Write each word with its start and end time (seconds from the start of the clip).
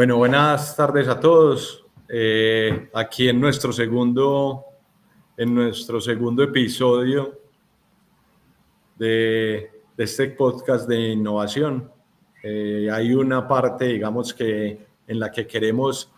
Bueno, 0.00 0.16
buenas 0.16 0.74
tardes 0.76 1.08
a 1.08 1.20
todos. 1.20 1.84
Eh, 2.08 2.88
aquí 2.94 3.28
en 3.28 3.38
nuestro 3.38 3.70
segundo, 3.70 4.64
en 5.36 5.54
nuestro 5.54 6.00
segundo 6.00 6.42
episodio 6.42 7.38
de, 8.96 9.70
este 9.98 10.28
podcast 10.28 10.88
de 10.88 11.10
innovación. 11.10 11.92
Eh, 12.42 12.88
hay 12.90 13.12
una 13.12 13.46
parte, 13.46 13.88
digamos 13.88 14.32
que 14.32 14.86
en 15.06 15.20
la 15.20 15.30
que 15.30 15.46
queremos, 15.46 16.10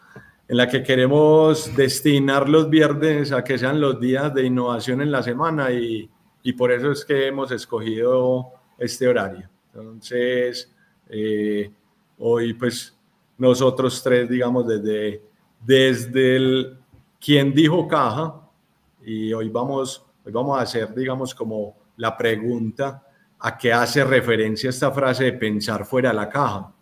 en 0.46 0.58
la 0.58 0.68
que 0.68 0.84
queremos 0.84 1.74
destinar 1.74 2.48
los 2.48 2.70
viernes 2.70 3.32
a 3.32 3.42
que 3.42 3.58
sean 3.58 3.80
los 3.80 3.98
días 3.98 4.32
de 4.32 4.44
innovación 4.44 5.02
en 5.02 5.10
la 5.10 5.24
semana 5.24 5.72
y, 5.72 6.08
y 6.44 6.52
por 6.52 6.70
eso 6.70 6.92
es 6.92 7.04
que 7.04 7.26
hemos 7.26 7.50
escogido 7.50 8.52
este 8.78 9.08
horario. 9.08 9.50
Entonces, 9.74 10.72
eh, 11.08 11.68
hoy 12.18 12.54
pues 12.54 12.96
nosotros 13.38 14.02
tres, 14.02 14.28
digamos, 14.28 14.66
desde, 14.66 15.22
desde 15.60 16.36
el 16.36 16.78
quien 17.20 17.52
dijo 17.54 17.86
caja, 17.86 18.34
y 19.04 19.32
hoy 19.32 19.48
vamos, 19.48 20.04
hoy 20.24 20.32
vamos 20.32 20.58
a 20.58 20.62
hacer, 20.62 20.94
digamos, 20.94 21.34
como 21.34 21.76
la 21.96 22.16
pregunta 22.16 23.06
a 23.38 23.58
qué 23.58 23.72
hace 23.72 24.04
referencia 24.04 24.70
esta 24.70 24.90
frase 24.90 25.24
de 25.24 25.32
pensar 25.32 25.84
fuera 25.84 26.10
de 26.10 26.16
la 26.16 26.28
caja. 26.28 26.72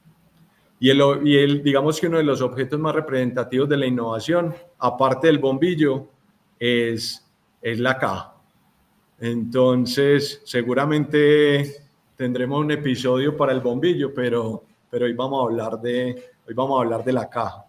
Y 0.79 0.89
el, 0.89 1.01
y 1.25 1.37
el, 1.37 1.63
digamos 1.63 2.01
que 2.01 2.07
uno 2.07 2.19
de 2.19 2.25
los 2.25 2.41
objetos 2.41 2.81
más 2.81 2.95
representativos 2.95 3.69
de 3.69 3.77
la 3.77 3.87
innovación, 3.87 4.55
aparte 4.79 5.27
del 5.27 5.39
bombillo, 5.39 6.09
es, 6.59 7.27
es 7.61 7.79
la 7.79 7.99
caja. 7.99 8.35
Entonces, 9.19 10.41
seguramente 10.45 11.85
tendremos 12.17 12.61
un 12.61 12.71
episodio 12.71 13.37
para 13.37 13.53
el 13.53 13.61
bombillo, 13.61 14.15
pero, 14.15 14.65
pero 14.91 15.05
hoy 15.05 15.13
vamos 15.13 15.43
a 15.43 15.51
hablar 15.51 15.81
de, 15.81 16.31
hoy 16.51 16.55
vamos 16.55 16.79
a 16.79 16.83
hablar 16.83 17.05
de 17.05 17.13
la 17.13 17.31
caja. 17.31 17.65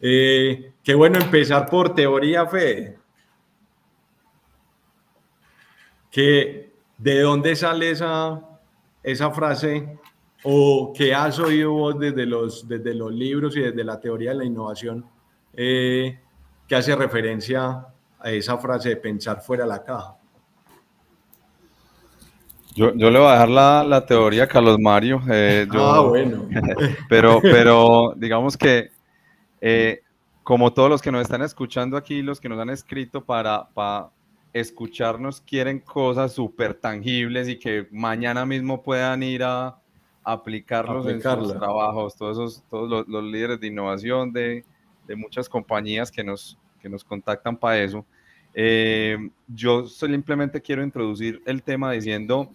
Eh, 0.00 0.72
qué 0.82 0.92
bueno 0.92 1.18
empezar 1.20 1.70
por 1.70 1.94
teoría, 1.94 2.44
Fe. 2.46 2.98
Que, 6.10 6.72
¿De 6.98 7.20
dónde 7.20 7.54
sale 7.54 7.92
esa, 7.92 8.40
esa 9.04 9.30
frase 9.30 10.00
o 10.42 10.92
qué 10.92 11.14
has 11.14 11.38
oído 11.38 11.70
vos 11.70 11.96
desde 11.96 12.26
los, 12.26 12.66
desde 12.66 12.92
los 12.92 13.12
libros 13.12 13.56
y 13.56 13.60
desde 13.60 13.84
la 13.84 14.00
teoría 14.00 14.30
de 14.30 14.36
la 14.38 14.44
innovación 14.44 15.06
eh, 15.52 16.18
que 16.66 16.74
hace 16.74 16.96
referencia 16.96 17.86
a 18.18 18.30
esa 18.32 18.58
frase 18.58 18.88
de 18.88 18.96
pensar 18.96 19.40
fuera 19.40 19.62
de 19.62 19.68
la 19.68 19.84
caja? 19.84 20.16
Yo, 22.74 22.94
yo, 22.94 23.10
le 23.10 23.18
voy 23.18 23.28
a 23.28 23.32
dejar 23.32 23.48
la, 23.50 23.84
la 23.84 24.06
teoría 24.06 24.44
a 24.44 24.46
Carlos 24.46 24.78
Mario. 24.78 25.20
Eh, 25.30 25.66
ah, 25.70 26.00
bueno. 26.08 26.48
pero, 27.08 27.40
pero 27.42 28.14
digamos 28.16 28.56
que, 28.56 28.90
eh, 29.60 30.00
como 30.42 30.72
todos 30.72 30.88
los 30.88 31.02
que 31.02 31.12
nos 31.12 31.22
están 31.22 31.42
escuchando 31.42 31.96
aquí, 31.96 32.22
los 32.22 32.40
que 32.40 32.48
nos 32.48 32.58
han 32.58 32.70
escrito 32.70 33.24
para, 33.24 33.68
para 33.74 34.10
escucharnos, 34.52 35.40
quieren 35.40 35.80
cosas 35.80 36.32
súper 36.32 36.74
tangibles 36.74 37.48
y 37.48 37.58
que 37.58 37.86
mañana 37.90 38.46
mismo 38.46 38.82
puedan 38.82 39.22
ir 39.22 39.42
a, 39.44 39.78
aplicarlos 40.24 41.06
en 41.08 41.20
sus 41.20 41.52
trabajos. 41.52 42.16
Todos, 42.16 42.38
esos, 42.38 42.64
todos 42.70 42.88
los, 42.88 43.08
los, 43.08 43.24
líderes 43.24 43.60
de 43.60 43.66
innovación 43.66 44.32
de, 44.32 44.64
de 45.06 45.16
muchas 45.16 45.48
compañías 45.48 46.10
que 46.10 46.22
nos, 46.22 46.56
que 46.80 46.88
nos 46.88 47.04
contactan 47.04 47.56
para 47.56 47.78
eso. 47.78 48.04
Eh, 48.54 49.30
yo 49.48 49.86
simplemente 49.86 50.60
quiero 50.60 50.82
introducir 50.82 51.42
el 51.46 51.62
tema 51.62 51.92
diciendo, 51.92 52.50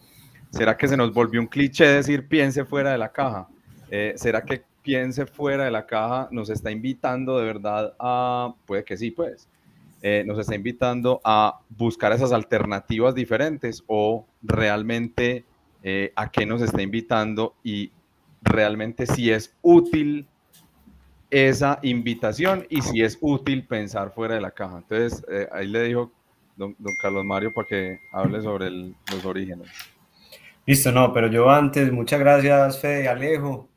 ¿será 0.51 0.77
que 0.77 0.87
se 0.87 0.97
nos 0.97 1.13
volvió 1.13 1.41
un 1.41 1.47
cliché 1.47 1.87
decir 1.87 2.27
piense 2.27 2.65
fuera 2.65 2.91
de 2.91 2.97
la 2.97 3.11
caja? 3.11 3.47
Eh, 3.89 4.13
¿Será 4.15 4.43
que 4.43 4.63
piense 4.81 5.25
fuera 5.25 5.65
de 5.65 5.71
la 5.71 5.85
caja 5.85 6.29
nos 6.31 6.49
está 6.49 6.71
invitando 6.71 7.37
de 7.39 7.45
verdad 7.45 7.93
a, 7.99 8.53
puede 8.65 8.83
que 8.83 8.95
sí, 8.97 9.11
pues, 9.11 9.47
eh, 10.01 10.23
nos 10.25 10.39
está 10.39 10.55
invitando 10.55 11.19
a 11.23 11.59
buscar 11.69 12.13
esas 12.13 12.31
alternativas 12.31 13.15
diferentes 13.15 13.83
o 13.87 14.25
realmente 14.41 15.45
a 16.15 16.29
qué 16.29 16.45
nos 16.45 16.61
está 16.61 16.81
invitando 16.81 17.55
y 17.63 17.91
realmente 18.41 19.05
si 19.05 19.31
es 19.31 19.55
útil 19.61 20.27
esa 21.29 21.79
invitación 21.81 22.65
y 22.69 22.81
si 22.81 23.01
es 23.01 23.17
útil 23.21 23.65
pensar 23.65 24.13
fuera 24.13 24.35
de 24.35 24.41
la 24.41 24.51
caja. 24.51 24.77
Entonces, 24.77 25.23
eh, 25.29 25.47
ahí 25.51 25.67
le 25.67 25.83
dijo 25.83 26.11
don, 26.55 26.75
Carlos 27.01 27.25
Mario 27.25 27.53
para 27.53 27.67
que 27.67 27.99
hable 28.11 28.41
sobre 28.41 28.69
los 28.69 29.25
orígenes. 29.25 29.67
Listo, 30.65 30.91
no, 30.91 31.13
pero 31.13 31.27
yo 31.27 31.49
antes, 31.49 31.91
muchas 31.91 32.19
gracias, 32.19 32.79
Fede 32.79 33.07
Alejo. 33.07 33.69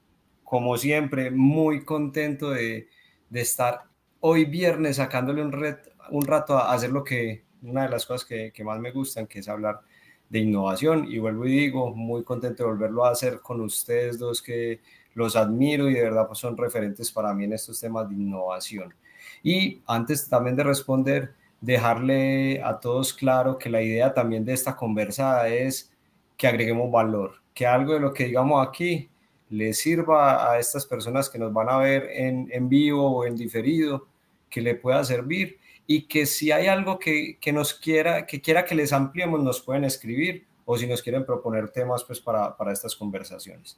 Como 0.42 0.76
siempre, 0.76 1.30
muy 1.30 1.84
contento 1.84 2.50
de, 2.50 2.88
de 3.28 3.40
estar 3.40 3.84
hoy 4.20 4.44
viernes 4.44 4.96
sacándole 4.96 5.42
un, 5.42 5.52
red, 5.52 5.76
un 6.10 6.26
rato 6.26 6.56
a 6.56 6.72
hacer 6.72 6.90
lo 6.90 7.04
que, 7.04 7.44
una 7.62 7.84
de 7.84 7.90
las 7.90 8.06
cosas 8.06 8.26
que, 8.26 8.52
que 8.52 8.64
más 8.64 8.80
me 8.80 8.90
gustan, 8.90 9.26
que 9.26 9.38
es 9.38 9.48
hablar 9.48 9.80
de 10.28 10.40
innovación. 10.40 11.06
Y 11.08 11.18
vuelvo 11.18 11.46
y 11.46 11.50
digo, 11.50 11.94
muy 11.94 12.24
contento 12.24 12.64
de 12.64 12.70
volverlo 12.70 13.04
a 13.04 13.10
hacer 13.10 13.40
con 13.40 13.60
ustedes 13.60 14.18
dos 14.18 14.42
que 14.42 14.80
los 15.14 15.36
admiro 15.36 15.88
y 15.88 15.94
de 15.94 16.02
verdad 16.02 16.26
pues, 16.26 16.38
son 16.38 16.56
referentes 16.56 17.10
para 17.10 17.34
mí 17.34 17.44
en 17.44 17.52
estos 17.52 17.80
temas 17.80 18.08
de 18.08 18.14
innovación. 18.14 18.94
Y 19.42 19.80
antes 19.86 20.28
también 20.28 20.56
de 20.56 20.64
responder, 20.64 21.34
dejarle 21.60 22.62
a 22.62 22.80
todos 22.80 23.12
claro 23.12 23.58
que 23.58 23.70
la 23.70 23.82
idea 23.82 24.14
también 24.14 24.44
de 24.44 24.52
esta 24.52 24.76
conversa 24.76 25.48
es 25.48 25.92
que 26.36 26.46
agreguemos 26.46 26.90
valor, 26.90 27.34
que 27.54 27.66
algo 27.66 27.94
de 27.94 28.00
lo 28.00 28.12
que 28.12 28.26
digamos 28.26 28.66
aquí 28.66 29.10
le 29.50 29.74
sirva 29.74 30.50
a 30.50 30.58
estas 30.58 30.86
personas 30.86 31.28
que 31.28 31.38
nos 31.38 31.52
van 31.52 31.68
a 31.68 31.76
ver 31.78 32.08
en, 32.12 32.48
en 32.52 32.68
vivo 32.68 33.18
o 33.18 33.26
en 33.26 33.36
diferido, 33.36 34.06
que 34.48 34.60
le 34.60 34.74
pueda 34.74 35.04
servir 35.04 35.58
y 35.86 36.02
que 36.02 36.24
si 36.24 36.52
hay 36.52 36.68
algo 36.68 36.98
que, 36.98 37.36
que, 37.40 37.52
nos 37.52 37.74
quiera, 37.74 38.24
que 38.24 38.40
quiera 38.40 38.64
que 38.64 38.74
les 38.74 38.92
ampliemos, 38.92 39.42
nos 39.42 39.60
pueden 39.60 39.84
escribir 39.84 40.46
o 40.64 40.78
si 40.78 40.86
nos 40.86 41.02
quieren 41.02 41.26
proponer 41.26 41.68
temas 41.70 42.04
pues 42.04 42.20
para, 42.20 42.56
para 42.56 42.72
estas 42.72 42.94
conversaciones. 42.94 43.76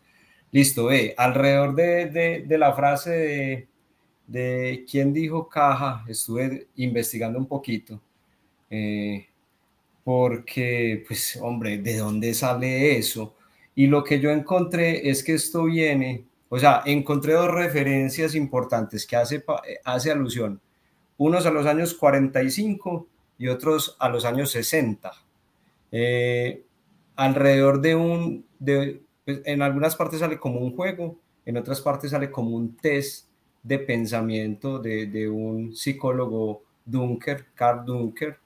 Listo, 0.52 0.86
ve, 0.86 1.14
alrededor 1.16 1.74
de, 1.74 2.44
la 2.58 2.74
frase 2.74 3.10
de, 3.10 3.68
de, 4.26 4.84
quién 4.88 5.12
dijo 5.12 5.48
caja, 5.48 6.04
estuve 6.06 6.68
investigando 6.76 7.38
un 7.38 7.46
poquito, 7.46 8.00
eh, 8.68 9.26
porque, 10.04 11.04
pues, 11.08 11.38
hombre, 11.40 11.78
¿de 11.78 11.96
dónde 11.96 12.34
sale 12.34 12.98
eso? 12.98 13.34
Y 13.74 13.86
lo 13.86 14.04
que 14.04 14.20
yo 14.20 14.30
encontré 14.30 15.08
es 15.08 15.24
que 15.24 15.34
esto 15.34 15.64
viene, 15.64 16.26
o 16.50 16.58
sea, 16.58 16.82
encontré 16.84 17.32
dos 17.32 17.50
referencias 17.50 18.34
importantes 18.34 19.06
que 19.06 19.16
hace, 19.16 19.42
hace 19.84 20.10
alusión, 20.10 20.60
unos 21.16 21.46
a 21.46 21.50
los 21.50 21.64
años 21.64 21.94
45 21.94 23.06
y 23.38 23.48
otros 23.48 23.96
a 23.98 24.10
los 24.10 24.26
años 24.26 24.50
60. 24.50 25.12
Eh, 25.92 26.62
alrededor 27.16 27.80
de 27.80 27.94
un, 27.94 28.44
de, 28.58 29.02
pues, 29.24 29.40
en 29.44 29.62
algunas 29.62 29.96
partes 29.96 30.20
sale 30.20 30.38
como 30.38 30.60
un 30.60 30.74
juego, 30.74 31.18
en 31.44 31.56
otras 31.56 31.80
partes 31.80 32.10
sale 32.10 32.30
como 32.30 32.56
un 32.56 32.76
test 32.76 33.26
de 33.62 33.78
pensamiento 33.78 34.78
de, 34.78 35.28
un 35.28 35.74
psicólogo 35.74 36.62
Dunker, 36.84 37.46
Carl 37.54 37.84
Dunker, 37.84 38.38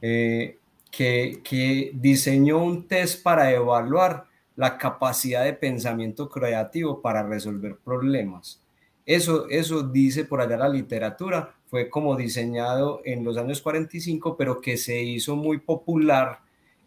eh, 0.00 0.58
que, 0.90 1.40
que 1.42 1.90
diseñó 1.94 2.62
un 2.62 2.86
test 2.86 3.22
para 3.22 3.50
evaluar 3.52 4.26
la 4.56 4.76
capacidad 4.76 5.44
de 5.44 5.52
pensamiento 5.52 6.28
creativo 6.28 7.00
para 7.00 7.22
resolver 7.22 7.76
problemas. 7.76 8.60
Eso, 9.06 9.48
eso 9.48 9.84
dice 9.84 10.24
por 10.24 10.40
allá 10.40 10.56
la 10.56 10.68
literatura, 10.68 11.54
fue 11.68 11.88
como 11.88 12.16
diseñado 12.16 13.00
en 13.04 13.24
los 13.24 13.36
años 13.36 13.62
45, 13.62 14.36
pero 14.36 14.60
que 14.60 14.76
se 14.76 15.00
hizo 15.00 15.36
muy 15.36 15.58
popular 15.58 16.40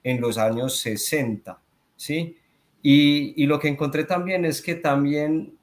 en 0.04 0.20
los 0.20 0.38
años 0.38 0.80
60, 0.80 1.60
¿sí? 1.96 2.38
Y, 2.84 3.46
lo 3.46 3.60
que 3.60 3.68
encontré 3.68 4.04
también 4.04 4.46
es 4.46 4.62
que 4.62 4.76
también 4.76 5.56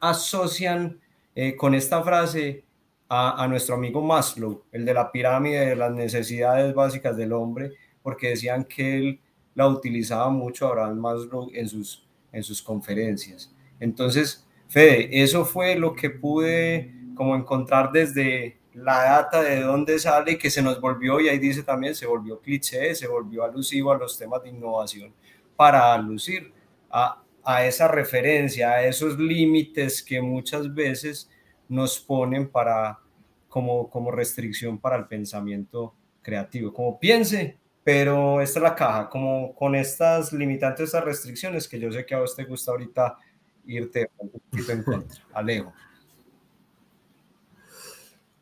asocian 0.00 0.98
eh, 1.34 1.54
con 1.56 1.74
esta 1.74 2.02
frase 2.02 2.64
a, 3.08 3.46
nuestro 3.48 3.74
amigo 3.74 4.00
Maslow, 4.00 4.62
el 4.70 4.84
de 4.84 4.94
la 4.94 5.10
pirámide 5.10 5.66
de 5.66 5.76
las 5.76 5.92
necesidades 5.92 6.72
básicas 6.74 7.16
del 7.16 7.32
hombre, 7.32 7.72
porque 8.02 8.28
decían 8.28 8.64
que 8.64 8.96
él 8.98 9.20
la 9.56 9.66
utilizaba 9.66 10.30
mucho 10.30 10.68
Abraham 10.68 10.98
Maslow 10.98 11.50
en 11.52 11.68
sus, 11.68 12.06
en 12.32 12.44
sus 12.44 12.62
conferencias. 12.62 13.52
Entonces, 13.80 14.46
Fede, 14.68 15.22
eso 15.22 15.44
fue 15.44 15.74
lo 15.74 15.94
que 15.94 16.10
pude 16.10 16.94
como 17.16 17.34
encontrar 17.34 17.90
desde 17.90 18.58
la 18.74 19.02
data 19.02 19.42
de 19.42 19.60
dónde 19.60 19.98
sale, 19.98 20.38
que 20.38 20.48
se 20.48 20.62
nos 20.62 20.80
volvió, 20.80 21.20
y 21.20 21.28
ahí 21.28 21.38
dice 21.38 21.64
también, 21.64 21.96
se 21.96 22.06
volvió 22.06 22.40
cliché, 22.40 22.94
se 22.94 23.08
volvió 23.08 23.42
alusivo 23.42 23.90
a 23.90 23.98
los 23.98 24.16
temas 24.16 24.42
de 24.44 24.50
innovación 24.50 25.12
para 25.60 25.92
alucir 25.92 26.54
a, 26.90 27.22
a 27.44 27.66
esa 27.66 27.86
referencia, 27.86 28.70
a 28.70 28.86
esos 28.86 29.18
límites 29.18 30.02
que 30.02 30.18
muchas 30.22 30.74
veces 30.74 31.28
nos 31.68 32.00
ponen 32.00 32.48
para, 32.48 32.98
como, 33.46 33.90
como 33.90 34.10
restricción 34.10 34.78
para 34.78 34.96
el 34.96 35.06
pensamiento 35.06 35.94
creativo. 36.22 36.72
Como 36.72 36.98
piense, 36.98 37.58
pero 37.84 38.40
esta 38.40 38.58
es 38.60 38.62
la 38.62 38.74
caja, 38.74 39.10
como 39.10 39.54
con 39.54 39.74
estas 39.74 40.32
limitantes, 40.32 40.86
estas 40.86 41.04
restricciones 41.04 41.68
que 41.68 41.78
yo 41.78 41.92
sé 41.92 42.06
que 42.06 42.14
a 42.14 42.20
vos 42.20 42.34
te 42.34 42.44
gusta 42.44 42.70
ahorita 42.70 43.18
irte 43.66 44.10
un 44.16 44.30
poquito 44.30 44.72
en 44.72 44.82
contra. 44.82 45.22
Alejo. 45.34 45.74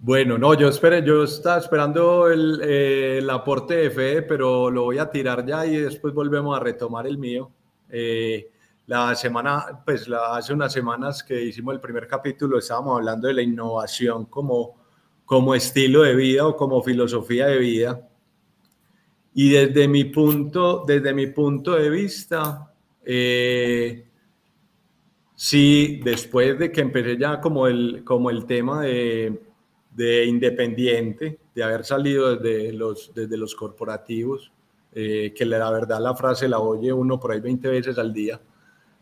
Bueno, 0.01 0.39
no, 0.39 0.55
yo 0.55 0.69
esperé, 0.69 1.05
yo 1.05 1.25
estaba 1.25 1.59
esperando 1.59 2.29
el, 2.29 2.61
eh, 2.63 3.19
el, 3.19 3.29
aporte 3.31 3.75
de 3.75 3.91
Fede, 3.91 4.23
pero 4.23 4.71
lo 4.71 4.85
voy 4.85 4.99
a 4.99 5.11
tirar 5.11 5.45
ya 5.45 5.67
y 5.67 5.77
después 5.77 6.15
volvemos 6.15 6.57
a 6.57 6.61
retomar 6.61 7.09
el 7.09 7.19
mío. 7.19 7.51
Eh, 7.91 8.49
la 8.87 9.17
semana, 9.17 9.83
pues 9.85 10.07
la, 10.07 10.37
hace 10.37 10.53
unas 10.53 10.73
semanas 10.73 11.25
que 11.25 11.43
hicimos 11.43 11.75
el 11.75 11.81
primer 11.81 12.07
capítulo, 12.07 12.59
estábamos 12.59 12.97
hablando 12.97 13.27
de 13.27 13.35
la 13.35 13.43
innovación 13.43 14.27
como, 14.27 14.77
como 15.25 15.53
estilo 15.57 16.03
de 16.03 16.15
vida 16.15 16.47
o 16.47 16.55
como 16.55 16.81
filosofía 16.81 17.47
de 17.49 17.59
vida. 17.59 18.09
Y 19.35 19.51
desde 19.51 19.89
mi 19.89 20.05
punto, 20.05 20.85
desde 20.87 21.13
mi 21.13 21.27
punto 21.27 21.75
de 21.75 21.91
vista, 21.91 22.73
eh, 23.05 24.09
sí, 25.35 26.01
después 26.05 26.57
de 26.57 26.71
que 26.71 26.83
empecé 26.83 27.19
ya 27.19 27.41
como 27.41 27.67
el, 27.67 28.05
como 28.05 28.31
el 28.31 28.47
tema 28.47 28.83
de 28.83 29.48
de 29.99 30.27
independiente, 30.27 31.41
de 31.53 31.63
haber 31.65 31.85
salido 31.85 32.37
desde 32.37 32.73
los, 32.73 33.13
desde 33.13 33.37
los 33.37 33.57
corporativos, 33.57 34.53
eh, 34.93 35.35
que 35.37 35.45
la 35.45 35.69
verdad 35.73 36.01
la 36.01 36.15
frase 36.15 36.47
la 36.47 36.61
oye 36.61 36.93
uno 36.93 37.19
por 37.19 37.33
ahí 37.33 37.41
20 37.41 37.69
veces 37.69 37.99
al 37.99 38.13
día. 38.13 38.41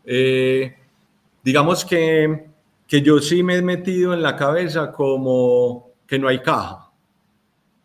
Eh, 0.03 0.75
digamos 1.43 1.85
que, 1.85 2.47
que 2.87 3.03
yo 3.03 3.19
sí 3.19 3.43
me 3.43 3.57
he 3.57 3.61
metido 3.61 4.11
en 4.11 4.23
la 4.23 4.35
cabeza 4.35 4.91
como 4.91 5.91
que 6.07 6.17
no 6.17 6.27
hay 6.29 6.39
caja. 6.39 6.91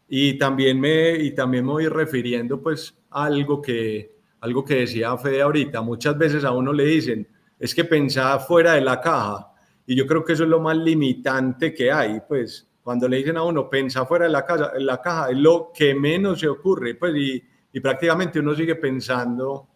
Y 0.09 0.39
también 0.39 0.81
me, 0.81 1.15
y 1.17 1.35
también 1.35 1.67
me 1.67 1.73
voy 1.73 1.89
refiriendo 1.89 2.63
pues 2.63 2.97
a 3.11 3.27
algo 3.27 3.61
que, 3.61 4.17
algo 4.41 4.65
que 4.65 4.77
decía 4.77 5.19
Fede 5.19 5.43
ahorita. 5.43 5.83
Muchas 5.83 6.17
veces 6.17 6.45
a 6.45 6.53
uno 6.53 6.73
le 6.73 6.85
dicen, 6.85 7.29
es 7.59 7.75
que 7.75 7.85
pensaba 7.85 8.39
fuera 8.39 8.73
de 8.73 8.81
la 8.81 9.03
caja. 9.03 9.53
Y 9.87 9.97
yo 9.97 10.07
creo 10.07 10.25
que 10.25 10.33
eso 10.33 10.45
es 10.45 10.49
lo 10.49 10.61
más 10.61 10.79
limitante 10.79 11.75
que 11.75 11.93
hay, 11.93 12.23
pues 12.27 12.72
cuando 12.83 13.09
le 13.09 13.19
dicen 13.19 13.37
a 13.37 13.43
uno, 13.43 13.69
pensa 13.69 14.05
fuera 14.07 14.27
de 14.27 14.33
la, 14.33 14.45
casa, 14.45 14.73
en 14.77 14.87
la 14.87 15.01
caja, 15.01 15.31
es 15.31 15.37
lo 15.37 15.71
que 15.75 15.95
menos 15.95 16.41
se 16.41 16.49
ocurre, 16.49 16.95
pues, 16.95 17.15
y, 17.17 17.43
y 17.73 17.81
prácticamente 17.81 18.41
uno 18.41 18.55
sigue 18.55 18.75
pensando 18.77 19.69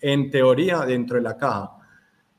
en 0.00 0.30
teoría 0.30 0.80
dentro 0.80 1.16
de 1.16 1.22
la 1.22 1.36
caja. 1.36 1.70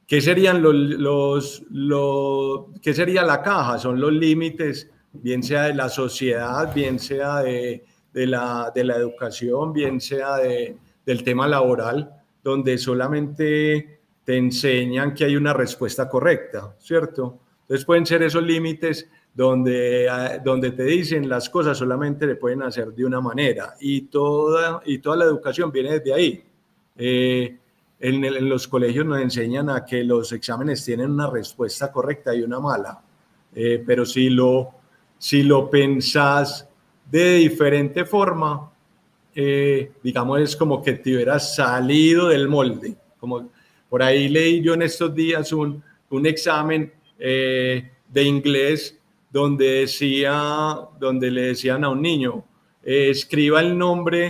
¿Qué 0.08 0.22
serían 0.22 0.62
los, 0.62 0.76
los, 0.76 1.64
los, 1.72 2.66
qué 2.82 2.94
sería 2.94 3.24
la 3.24 3.42
caja? 3.42 3.80
Son 3.80 4.00
los 4.00 4.14
límites, 4.14 4.92
bien 5.14 5.42
sea 5.42 5.64
de 5.64 5.74
la 5.74 5.90
sociedad, 5.90 6.72
bien 6.74 7.00
sea 7.00 7.42
de, 7.42 7.84
de, 8.14 8.28
la, 8.28 8.72
de 8.74 8.84
la, 8.84 8.98
educación, 8.98 9.74
bien 9.74 10.00
sea 10.00 10.36
de, 10.36 10.78
del 11.06 11.24
tema 11.24 11.48
laboral, 11.48 12.12
donde 12.44 12.78
solamente 12.78 14.00
te 14.24 14.38
enseñan 14.38 15.14
que 15.14 15.26
hay 15.26 15.36
una 15.36 15.54
respuesta 15.54 16.08
correcta, 16.08 16.76
¿cierto? 16.80 17.40
Entonces 17.62 17.86
pueden 17.86 18.06
ser 18.06 18.22
esos 18.22 18.44
límites 18.44 19.10
donde, 19.36 20.08
ah, 20.10 20.40
donde 20.44 20.72
te 20.72 20.84
dicen 20.86 21.28
las 21.28 21.50
cosas 21.50 21.78
solamente 21.78 22.26
le 22.26 22.38
pueden 22.38 22.64
hacer 22.64 22.94
de 22.94 23.06
una 23.06 23.20
manera 23.20 23.76
y 23.82 24.04
toda, 24.04 24.82
y 24.86 25.00
toda 25.00 25.18
la 25.18 25.26
educación 25.26 25.72
viene 25.72 26.00
desde 26.00 26.14
ahí. 26.14 26.44
Eh, 26.98 27.58
en, 28.00 28.24
en, 28.24 28.50
los 28.50 28.68
colegios 28.68 29.06
nos 29.06 29.20
enseñan 29.20 29.70
a 29.70 29.84
que 29.84 30.06
los 30.06 30.32
exámenes 30.32 30.86
tienen 30.86 31.12
una 31.12 31.30
respuesta 31.30 31.92
correcta 31.92 32.34
y 32.34 32.44
una 32.44 32.62
mala, 32.62 33.02
eh, 33.54 33.84
pero 33.86 34.06
si 34.06 34.30
lo, 34.30 34.72
si 35.18 35.44
lo 35.44 35.70
pensás 35.70 36.70
de 37.12 37.36
diferente 37.36 38.06
forma, 38.06 38.72
eh, 39.34 39.92
digamos, 40.02 40.40
es 40.40 40.56
como 40.56 40.82
que 40.82 40.94
te 40.94 41.14
hubieras 41.14 41.56
salido 41.56 42.30
del 42.30 42.48
molde. 42.48 42.96
Como 43.20 43.50
por 43.90 44.02
ahí 44.02 44.30
leí 44.30 44.62
yo 44.62 44.76
en 44.76 44.84
estos 44.84 45.14
días 45.14 45.52
un, 45.52 45.84
un 46.10 46.26
examen 46.26 46.94
de 47.18 48.24
inglés 48.24 49.00
donde, 49.36 49.82
decía, 49.82 50.80
donde 50.98 51.30
le 51.30 51.42
decían 51.48 51.84
a 51.84 51.90
un 51.90 52.02
niño, 52.02 52.46
eh, 52.82 53.10
escriba 53.10 53.60
el 53.60 53.78
nombre, 53.78 54.28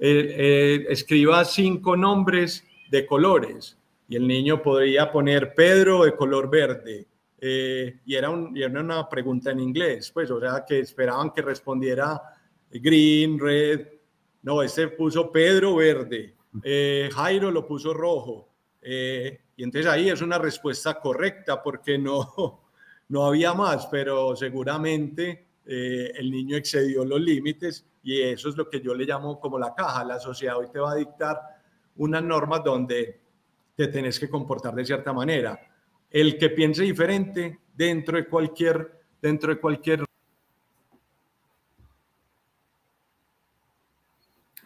eh, 0.00 0.34
eh, 0.36 0.86
escriba 0.88 1.44
cinco 1.44 1.96
nombres 1.96 2.64
de 2.90 3.06
colores. 3.06 3.78
Y 4.08 4.16
el 4.16 4.26
niño 4.26 4.60
podría 4.60 5.12
poner 5.12 5.54
Pedro 5.54 6.02
de 6.02 6.16
color 6.16 6.50
verde. 6.50 7.06
y, 7.40 8.16
era 8.16 8.32
y 8.52 8.62
era 8.64 8.80
una 8.80 9.08
pregunta 9.08 9.52
en 9.52 9.60
inglés, 9.60 10.10
pues, 10.12 10.28
o 10.28 10.40
sea, 10.40 10.64
que 10.66 10.80
esperaban 10.80 11.30
que 11.30 11.42
respondiera 11.42 12.20
green, 12.68 13.38
red. 13.38 13.86
No, 14.42 14.60
este 14.60 14.88
puso 14.88 15.30
Pedro 15.30 15.76
verde. 15.76 16.34
Jairo 17.12 17.52
lo 17.52 17.64
puso 17.64 17.94
rojo. 17.94 18.48
y 18.82 19.62
entonces 19.62 19.86
ahí 19.86 20.10
es 20.10 20.20
una 20.20 20.36
respuesta 20.36 20.98
correcta 20.98 21.62
porque 21.62 21.96
no, 21.96 22.67
no 23.08 23.24
había 23.24 23.54
más, 23.54 23.86
pero 23.86 24.36
seguramente 24.36 25.48
eh, 25.64 26.12
el 26.16 26.30
niño 26.30 26.56
excedió 26.56 27.04
los 27.04 27.20
límites 27.20 27.86
y 28.02 28.20
eso 28.22 28.48
es 28.48 28.56
lo 28.56 28.68
que 28.68 28.80
yo 28.80 28.94
le 28.94 29.04
llamo 29.04 29.40
como 29.40 29.58
la 29.58 29.74
caja. 29.74 30.04
La 30.04 30.18
sociedad 30.18 30.56
hoy 30.56 30.68
te 30.70 30.78
va 30.78 30.92
a 30.92 30.96
dictar 30.96 31.40
unas 31.96 32.22
normas 32.22 32.62
donde 32.64 33.20
te 33.74 33.88
tenés 33.88 34.18
que 34.18 34.28
comportar 34.28 34.74
de 34.74 34.84
cierta 34.84 35.12
manera. 35.12 35.60
El 36.10 36.38
que 36.38 36.50
piense 36.50 36.82
diferente 36.82 37.60
dentro 37.74 38.16
de 38.16 38.26
cualquier, 38.26 39.02
dentro 39.20 39.54
de 39.54 39.60
cualquier 39.60 40.07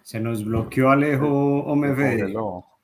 Se 0.03 0.21
nos 0.21 0.45
bloqueó 0.45 0.91
Alejo 0.91 1.65
OMF. 1.65 1.99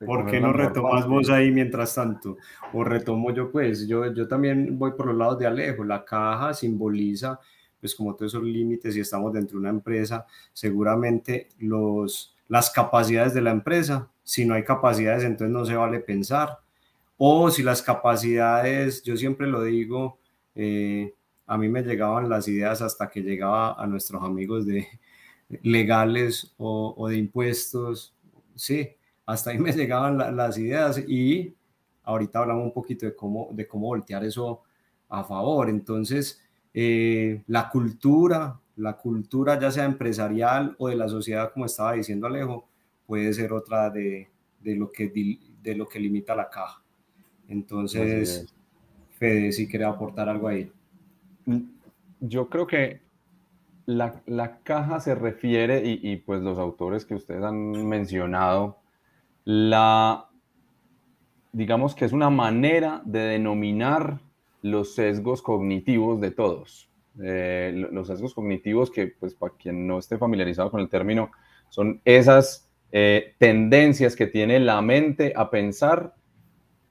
¿Por 0.04 0.26
qué 0.26 0.40
no 0.40 0.52
retomas 0.52 1.06
vos 1.08 1.28
ahí 1.28 1.50
mientras 1.50 1.94
tanto? 1.94 2.36
O 2.72 2.84
retomo 2.84 3.32
yo, 3.32 3.50
pues, 3.50 3.88
yo, 3.88 4.12
yo 4.12 4.28
también 4.28 4.78
voy 4.78 4.92
por 4.92 5.06
los 5.06 5.16
lados 5.16 5.38
de 5.38 5.46
Alejo. 5.46 5.82
La 5.82 6.04
caja 6.04 6.54
simboliza, 6.54 7.40
pues, 7.80 7.94
como 7.96 8.14
todos 8.14 8.32
esos 8.32 8.44
límites, 8.44 8.96
y 8.96 9.00
estamos 9.00 9.32
dentro 9.32 9.54
de 9.54 9.60
una 9.60 9.70
empresa, 9.70 10.24
seguramente 10.52 11.48
los, 11.58 12.36
las 12.46 12.70
capacidades 12.70 13.34
de 13.34 13.40
la 13.40 13.50
empresa, 13.50 14.08
si 14.22 14.44
no 14.44 14.54
hay 14.54 14.62
capacidades, 14.62 15.24
entonces 15.24 15.52
no 15.52 15.64
se 15.64 15.74
vale 15.74 15.98
pensar. 15.98 16.58
O 17.16 17.50
si 17.50 17.64
las 17.64 17.82
capacidades, 17.82 19.02
yo 19.02 19.16
siempre 19.16 19.48
lo 19.48 19.64
digo, 19.64 20.18
eh, 20.54 21.12
a 21.48 21.58
mí 21.58 21.68
me 21.68 21.82
llegaban 21.82 22.28
las 22.28 22.46
ideas 22.46 22.82
hasta 22.82 23.10
que 23.10 23.22
llegaba 23.22 23.72
a 23.72 23.86
nuestros 23.88 24.22
amigos 24.22 24.64
de 24.64 24.86
legales 25.62 26.52
o, 26.58 26.94
o 26.96 27.08
de 27.08 27.16
impuestos, 27.16 28.14
sí, 28.54 28.88
hasta 29.26 29.50
ahí 29.50 29.58
me 29.58 29.72
llegaban 29.74 30.36
las 30.36 30.58
ideas 30.58 30.98
y 31.06 31.54
ahorita 32.04 32.40
hablamos 32.40 32.64
un 32.64 32.72
poquito 32.72 33.06
de 33.06 33.14
cómo, 33.14 33.48
de 33.52 33.66
cómo 33.66 33.88
voltear 33.88 34.24
eso 34.24 34.62
a 35.08 35.24
favor. 35.24 35.68
Entonces, 35.68 36.40
eh, 36.72 37.42
la 37.46 37.68
cultura, 37.68 38.58
la 38.76 38.96
cultura 38.96 39.58
ya 39.58 39.70
sea 39.70 39.84
empresarial 39.84 40.74
o 40.78 40.88
de 40.88 40.96
la 40.96 41.08
sociedad, 41.08 41.52
como 41.52 41.66
estaba 41.66 41.92
diciendo 41.92 42.26
Alejo, 42.26 42.68
puede 43.06 43.32
ser 43.32 43.52
otra 43.52 43.90
de, 43.90 44.28
de 44.60 44.76
lo, 44.76 44.90
que, 44.90 45.08
de 45.62 45.74
lo 45.74 45.88
que 45.88 45.98
limita 45.98 46.34
la 46.34 46.48
caja. 46.48 46.82
Entonces, 47.48 48.52
Fede, 49.18 49.52
si 49.52 49.66
quiere 49.66 49.84
aportar 49.84 50.28
algo 50.28 50.48
ahí. 50.48 50.70
Mm, 51.46 51.62
yo 52.20 52.48
creo 52.48 52.66
que 52.66 53.00
la, 53.88 54.20
la 54.26 54.58
caja 54.58 55.00
se 55.00 55.14
refiere, 55.14 55.82
y, 55.82 55.98
y, 56.02 56.16
pues 56.16 56.42
los 56.42 56.58
autores 56.58 57.06
que 57.06 57.14
ustedes 57.14 57.42
han 57.42 57.88
mencionado, 57.88 58.76
la, 59.46 60.28
digamos 61.52 61.94
que 61.94 62.04
es 62.04 62.12
una 62.12 62.28
manera 62.28 63.00
de 63.06 63.20
denominar 63.20 64.20
los 64.60 64.94
sesgos 64.94 65.40
cognitivos 65.40 66.20
de 66.20 66.30
todos. 66.30 66.90
Eh, 67.22 67.72
los 67.90 68.08
sesgos 68.08 68.34
cognitivos 68.34 68.90
que, 68.90 69.06
pues, 69.06 69.34
para 69.34 69.54
quien 69.54 69.86
no 69.86 69.98
esté 69.98 70.18
familiarizado 70.18 70.70
con 70.70 70.80
el 70.80 70.90
término, 70.90 71.30
son 71.70 72.02
esas 72.04 72.70
eh, 72.92 73.36
tendencias 73.38 74.16
que 74.16 74.26
tiene 74.26 74.60
la 74.60 74.82
mente 74.82 75.32
a 75.34 75.48
pensar 75.48 76.14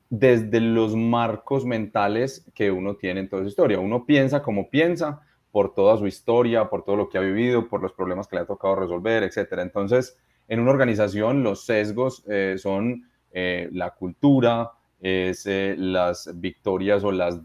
desde 0.09 0.61
los 0.61 0.95
marcos 0.95 1.63
mentales 1.63 2.49
que 2.55 2.71
uno 2.71 2.95
tiene 2.95 3.19
en 3.19 3.29
toda 3.29 3.43
su 3.43 3.49
historia. 3.49 3.79
Uno 3.79 4.03
piensa 4.03 4.41
como 4.41 4.71
piensa 4.71 5.21
por 5.51 5.73
toda 5.73 5.97
su 5.97 6.07
historia, 6.07 6.69
por 6.69 6.83
todo 6.83 6.95
lo 6.95 7.09
que 7.09 7.17
ha 7.17 7.21
vivido, 7.21 7.67
por 7.67 7.81
los 7.81 7.93
problemas 7.93 8.27
que 8.27 8.35
le 8.35 8.43
ha 8.43 8.45
tocado 8.45 8.75
resolver, 8.75 9.23
etc. 9.23 9.53
Entonces, 9.59 10.17
en 10.47 10.59
una 10.59 10.71
organización 10.71 11.43
los 11.43 11.65
sesgos 11.65 12.23
eh, 12.27 12.55
son 12.57 13.07
eh, 13.31 13.69
la 13.71 13.91
cultura, 13.91 14.71
es 14.99 15.45
eh, 15.45 15.75
las 15.77 16.31
victorias 16.35 17.03
o 17.03 17.11
los 17.11 17.39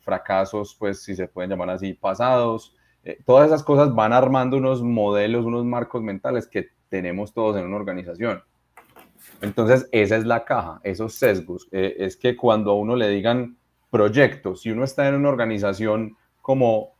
fracasos, 0.00 0.74
pues 0.78 1.02
si 1.02 1.14
se 1.14 1.28
pueden 1.28 1.50
llamar 1.50 1.70
así, 1.70 1.92
pasados. 1.92 2.74
todas 3.26 3.48
esas 3.48 3.62
cosas 3.62 3.94
van 3.94 4.14
armando 4.14 4.56
unos 4.56 4.82
modelos, 4.82 5.44
unos 5.44 5.64
marcos 5.66 6.02
mentales 6.02 6.46
que 6.46 6.68
tenemos 6.88 7.34
todos 7.34 7.56
en 7.56 7.66
una 7.66 7.76
organización. 7.76 8.42
Entonces, 9.42 9.86
esa 9.92 10.16
es 10.16 10.24
la 10.24 10.44
caja, 10.44 10.80
esos 10.82 11.14
sesgos. 11.14 11.68
es 11.72 12.16
que 12.16 12.36
cuando 12.36 12.70
a 12.70 12.74
uno 12.74 12.96
le 12.96 13.08
digan 13.08 13.58
proyectos, 13.90 14.62
si 14.62 14.70
uno 14.70 14.84
está 14.84 15.06
en 15.08 15.16
una 15.16 15.28
organización 15.28 16.16
como 16.40 16.93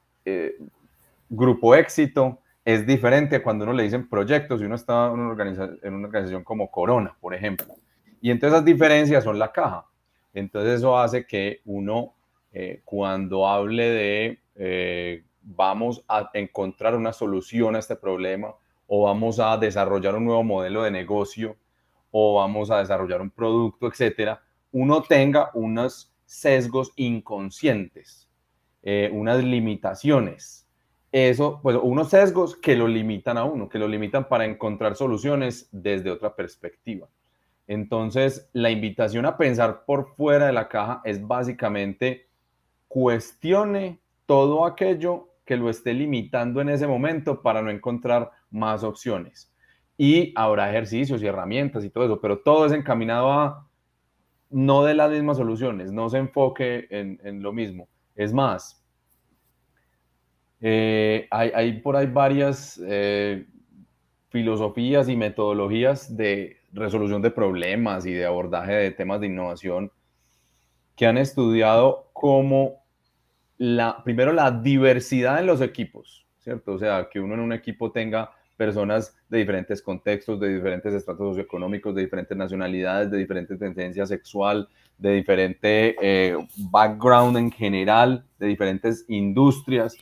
grupo 1.28 1.74
éxito, 1.74 2.38
es 2.64 2.86
diferente 2.86 3.42
cuando 3.42 3.64
uno 3.64 3.74
le 3.74 3.82
dicen 3.82 4.08
proyectos 4.08 4.60
y 4.60 4.64
uno 4.64 4.74
está 4.74 5.06
en 5.08 5.20
una, 5.20 5.32
organización, 5.32 6.44
como 6.44 6.70
Corona, 6.70 7.14
por 7.20 7.34
ejemplo. 7.34 7.74
Y 8.20 8.30
entonces 8.30 8.54
esas 8.54 8.64
diferencias 8.64 9.24
son 9.24 9.38
la 9.38 9.52
caja. 9.52 9.84
Entonces 10.32 10.78
eso 10.78 10.98
hace 10.98 11.26
que 11.26 11.60
uno, 11.66 12.14
eh, 12.52 12.80
cuando 12.84 13.46
hable 13.46 13.90
de, 13.90 14.38
eh, 14.56 15.24
vamos 15.42 16.02
a 16.08 16.30
encontrar 16.32 16.96
una 16.96 17.12
solución 17.12 17.76
a 17.76 17.80
este 17.80 17.96
problema 17.96 18.54
o 18.86 19.04
vamos 19.04 19.38
a 19.40 19.56
desarrollar 19.58 20.14
un 20.14 20.24
nuevo 20.24 20.42
modelo 20.42 20.82
de 20.82 20.90
negocio 20.90 21.56
o 22.10 22.36
vamos 22.36 22.70
a 22.70 22.78
desarrollar 22.78 23.20
un 23.20 23.30
producto, 23.30 23.88
etcétera, 23.88 24.42
uno 24.72 25.02
tenga 25.02 25.50
unos 25.54 26.12
sesgos 26.24 26.92
inconscientes, 26.96 28.23
eh, 28.84 29.10
unas 29.12 29.42
limitaciones. 29.42 30.68
Eso, 31.10 31.58
pues 31.62 31.76
unos 31.82 32.10
sesgos 32.10 32.56
que 32.56 32.76
lo 32.76 32.86
limitan 32.86 33.38
a 33.38 33.44
uno, 33.44 33.68
que 33.68 33.78
lo 33.78 33.88
limitan 33.88 34.28
para 34.28 34.44
encontrar 34.44 34.94
soluciones 34.94 35.68
desde 35.72 36.10
otra 36.10 36.36
perspectiva. 36.36 37.08
Entonces, 37.66 38.48
la 38.52 38.70
invitación 38.70 39.26
a 39.26 39.36
pensar 39.36 39.84
por 39.84 40.14
fuera 40.14 40.46
de 40.46 40.52
la 40.52 40.68
caja 40.68 41.00
es 41.04 41.26
básicamente 41.26 42.28
cuestione 42.88 44.00
todo 44.26 44.66
aquello 44.66 45.30
que 45.44 45.56
lo 45.56 45.70
esté 45.70 45.94
limitando 45.94 46.60
en 46.60 46.68
ese 46.68 46.86
momento 46.86 47.42
para 47.42 47.62
no 47.62 47.70
encontrar 47.70 48.30
más 48.50 48.82
opciones. 48.82 49.52
Y 49.96 50.32
habrá 50.34 50.70
ejercicios 50.70 51.22
y 51.22 51.26
herramientas 51.26 51.84
y 51.84 51.90
todo 51.90 52.04
eso, 52.04 52.20
pero 52.20 52.38
todo 52.38 52.66
es 52.66 52.72
encaminado 52.72 53.30
a 53.32 53.68
no 54.50 54.84
de 54.84 54.94
las 54.94 55.10
mismas 55.10 55.36
soluciones, 55.36 55.92
no 55.92 56.08
se 56.08 56.18
enfoque 56.18 56.86
en, 56.90 57.42
lo 57.42 57.52
mismo. 57.52 57.88
Es 58.14 58.33
más, 58.33 58.85
eh, 60.61 61.26
hay, 61.30 61.80
por 61.80 61.97
ahí 61.97 62.06
varias 62.06 62.80
eh, 62.87 63.47
filosofías 64.30 65.09
y 65.09 65.16
metodologías 65.16 66.16
de 66.16 66.56
resolución 66.73 67.23
de 67.23 67.30
problemas 67.30 68.06
y 68.06 68.12
de 68.12 68.25
abordaje 68.25 68.73
de 68.73 68.90
temas 68.90 69.21
de 69.21 69.26
innovación 69.26 69.92
que 70.97 71.06
han 71.06 71.18
estudiado 71.18 72.11
cómo 72.12 72.85
la, 73.59 74.02
primero 74.04 74.33
la 74.33 74.50
diversidad 74.50 75.40
en 75.40 75.47
los 75.47 75.61
equipos, 75.61 76.26
¿cierto? 76.38 76.73
O 76.73 76.78
sea, 76.78 77.09
que 77.11 77.21
uno 77.21 77.35
en 77.35 77.40
un 77.40 77.52
equipo 77.52 77.92
tenga 77.92 78.33
personas 78.56 79.16
de 79.28 79.38
diferentes 79.38 79.82
contextos, 79.82 80.38
de 80.40 80.54
diferentes 80.54 80.94
estratos 80.94 81.30
socioeconómicos, 81.30 81.94
de 81.94 82.02
diferentes 82.02 82.37
nacionalidades, 82.37 83.11
de 83.11 83.18
diferentes 83.18 83.58
tendencias 83.58 84.08
sexual, 84.08 84.68
de 84.99 85.12
diferente 85.12 85.96
eh, 86.00 86.37
background 86.70 87.37
en 87.37 87.50
general, 87.50 88.25
de 88.38 88.46
diferentes 88.46 89.04
industrias, 89.08 89.96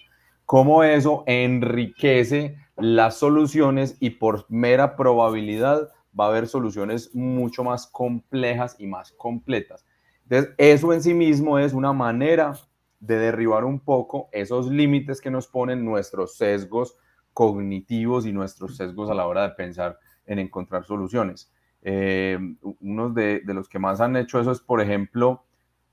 cómo 0.45 0.85
eso 0.85 1.25
enriquece 1.27 2.57
las 2.77 3.17
soluciones 3.17 3.97
y 4.01 4.11
por 4.11 4.47
mera 4.49 4.97
probabilidad 4.97 5.91
va 6.19 6.27
a 6.27 6.29
haber 6.29 6.47
soluciones 6.47 7.15
mucho 7.15 7.65
más 7.65 7.87
complejas 7.87 8.77
y 8.79 8.87
más 8.87 9.13
completas. 9.13 9.87
Entonces, 10.25 10.55
eso 10.59 10.93
en 10.93 11.03
sí 11.03 11.15
mismo 11.15 11.59
es 11.59 11.73
una 11.73 11.93
manera 11.93 12.55
de 13.01 13.19
derribar 13.19 13.65
un 13.65 13.81
poco 13.81 14.29
esos 14.33 14.71
límites 14.71 15.21
que 15.21 15.31
nos 15.31 15.49
ponen 15.49 15.85
nuestros 15.85 16.37
sesgos 16.37 16.97
cognitivos 17.33 18.27
y 18.27 18.33
nuestros 18.33 18.77
sesgos 18.77 19.11
a 19.11 19.15
la 19.15 19.27
hora 19.27 19.43
de 19.43 19.55
pensar 19.55 19.99
en 20.27 20.39
encontrar 20.39 20.85
soluciones. 20.85 21.51
Eh, 21.83 22.39
uno 22.81 23.11
de, 23.11 23.43
los 23.47 23.69
que 23.69 23.79
más 23.79 24.01
han 24.01 24.17
hecho 24.17 24.41
eso 24.41 24.53
es, 24.53 24.61
por 24.61 24.81
ejemplo, 24.81 25.45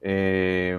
eh, 0.02 0.78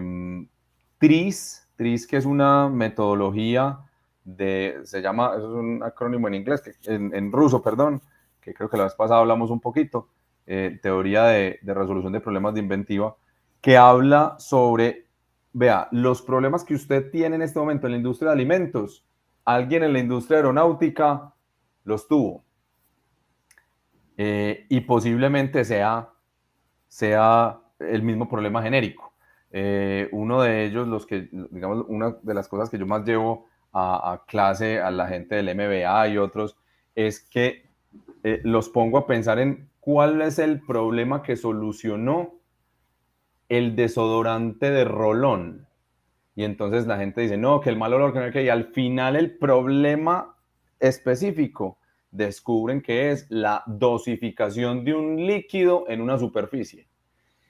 TRIS, 0.98 1.68
TRIS 1.76 2.06
que 2.06 2.16
es 2.16 2.24
una 2.24 2.68
metodología 2.68 3.78
de, 4.24 4.80
se 4.84 5.02
llama, 5.02 5.32
es 5.36 5.42
un 5.42 5.82
acrónimo 5.82 6.28
en 6.28 6.34
inglés, 6.34 6.62
en, 6.86 7.32
ruso, 7.32 7.62
perdón, 7.62 8.00
que 8.40 8.54
creo 8.54 8.68
que 8.70 8.76
la 8.76 8.84
vez 8.84 8.94
pasada 8.94 9.20
hablamos 9.20 9.50
un 9.50 9.60
poquito, 9.60 10.08
eh, 10.46 10.78
teoría 10.82 11.24
de, 11.24 11.58
de 11.62 11.74
resolución 11.74 12.12
de 12.12 12.20
problemas 12.20 12.54
de 12.54 12.60
inventiva, 12.60 13.16
que 13.60 13.76
habla 13.76 14.36
sobre, 14.38 15.06
vea, 15.52 15.88
los 15.90 16.22
problemas 16.22 16.64
que 16.64 16.74
usted 16.74 17.10
tiene 17.10 17.36
en 17.36 17.42
este 17.42 17.58
momento 17.58 17.86
en 17.86 17.92
la 17.92 17.98
industria 17.98 18.28
de 18.28 18.34
alimentos, 18.34 19.04
alguien 19.44 19.82
en 19.82 19.92
la 19.92 19.98
industria 19.98 20.38
aeronáutica 20.38 21.34
los 21.84 22.06
tuvo. 22.08 22.44
Eh, 24.16 24.66
y 24.68 24.80
posiblemente 24.82 25.64
sea, 25.64 26.10
sea 26.88 27.58
el 27.78 28.02
mismo 28.02 28.28
problema 28.28 28.62
genérico. 28.62 29.14
Eh, 29.50 30.08
uno 30.12 30.42
de 30.42 30.64
ellos, 30.64 30.86
los 30.86 31.06
que, 31.06 31.28
digamos, 31.50 31.84
una 31.88 32.16
de 32.22 32.34
las 32.34 32.46
cosas 32.48 32.70
que 32.70 32.78
yo 32.78 32.86
más 32.86 33.04
llevo 33.04 33.46
a, 33.72 34.24
clase 34.26 34.80
a 34.80 34.90
la 34.90 35.06
gente 35.06 35.36
del 35.36 35.54
MBA 35.54 36.08
y 36.08 36.18
otros, 36.18 36.56
es 36.94 37.20
que 37.20 37.68
eh, 38.22 38.40
los 38.44 38.68
pongo 38.68 38.98
a 38.98 39.06
pensar 39.06 39.38
en 39.38 39.70
cuál 39.80 40.20
es 40.22 40.38
el 40.38 40.60
problema 40.60 41.22
que 41.22 41.36
solucionó 41.36 42.34
el 43.48 43.74
desodorante 43.74 44.70
de 44.70 44.84
Rolón. 44.84 45.66
Y 46.40 46.44
entonces 46.44 46.86
la 46.86 46.96
gente 46.96 47.20
dice, 47.20 47.36
no, 47.36 47.60
que 47.60 47.68
el 47.68 47.76
mal 47.76 47.92
olor, 47.92 48.14
que 48.14 48.18
no 48.18 48.32
que, 48.32 48.42
y 48.42 48.48
al 48.48 48.72
final 48.72 49.14
el 49.14 49.36
problema 49.36 50.36
específico 50.78 51.76
descubren 52.10 52.80
que 52.80 53.10
es 53.10 53.26
la 53.28 53.62
dosificación 53.66 54.82
de 54.82 54.94
un 54.94 55.26
líquido 55.26 55.84
en 55.86 56.00
una 56.00 56.16
superficie. 56.16 56.88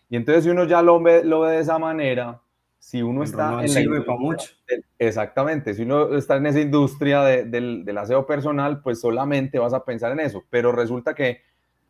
Y 0.09 0.17
entonces 0.17 0.43
si 0.43 0.51
uno 0.51 0.65
ya 0.65 0.83
lo 0.83 1.01
ve, 1.01 1.23
lo 1.23 1.39
ve 1.39 1.53
de 1.53 1.61
esa 1.61 1.79
manera, 1.79 2.41
si 2.81 3.01
uno 3.01 3.23
está 3.23 3.65
en 3.65 3.73
la 3.73 4.17
mucho. 4.17 4.51
exactamente, 4.99 5.73
si 5.75 5.83
uno 5.83 6.17
está 6.17 6.35
en 6.39 6.47
esa 6.47 6.59
industria 6.59 7.23
del, 7.23 7.97
aseo 7.97 8.27
personal, 8.27 8.83
pues 8.83 9.01
solamente 9.01 9.61
vas 9.61 9.73
a 9.73 9.85
pensar 9.85 10.11
en 10.11 10.19
eso, 10.19 10.43
pero 10.51 10.73
resulta 10.73 11.15
que 11.15 11.43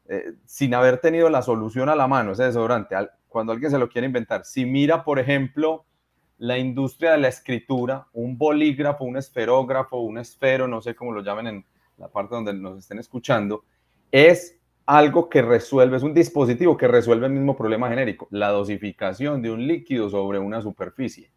eh, 0.06 0.34
sin 0.44 0.74
haber 0.74 0.98
tenido 0.98 1.30
la 1.30 1.40
solución 1.40 1.88
a 1.88 1.96
la 1.96 2.06
mano, 2.06 2.32
ese 2.32 2.42
desodorante, 2.42 2.94
cuando 3.26 3.54
alguien 3.54 3.70
se 3.70 3.78
lo 3.78 3.88
quiere 3.88 4.06
inventar, 4.06 4.44
si 4.44 4.66
mira, 4.66 5.02
por 5.02 5.18
ejemplo, 5.18 5.86
la 6.40 6.56
industria 6.56 7.12
de 7.12 7.18
la 7.18 7.28
escritura, 7.28 8.06
un 8.14 8.38
bolígrafo, 8.38 9.04
un 9.04 9.18
esferógrafo, 9.18 9.98
un 9.98 10.16
esfero, 10.16 10.66
no 10.66 10.80
sé 10.80 10.94
cómo 10.94 11.12
lo 11.12 11.22
llamen 11.22 11.46
en 11.46 11.64
la 11.98 12.08
parte 12.08 12.34
donde 12.34 12.54
nos 12.54 12.78
estén 12.78 12.98
escuchando, 12.98 13.64
es 14.10 14.58
algo 14.86 15.28
que 15.28 15.42
resuelve, 15.42 15.98
es 15.98 16.02
un 16.02 16.14
dispositivo 16.14 16.78
que 16.78 16.88
resuelve 16.88 17.26
el 17.26 17.34
mismo 17.34 17.54
problema 17.54 17.90
genérico, 17.90 18.26
la 18.30 18.48
dosificación 18.48 19.42
de 19.42 19.50
un 19.50 19.66
líquido 19.66 20.08
sobre 20.08 20.38
una 20.38 20.62
superficie. 20.62 21.30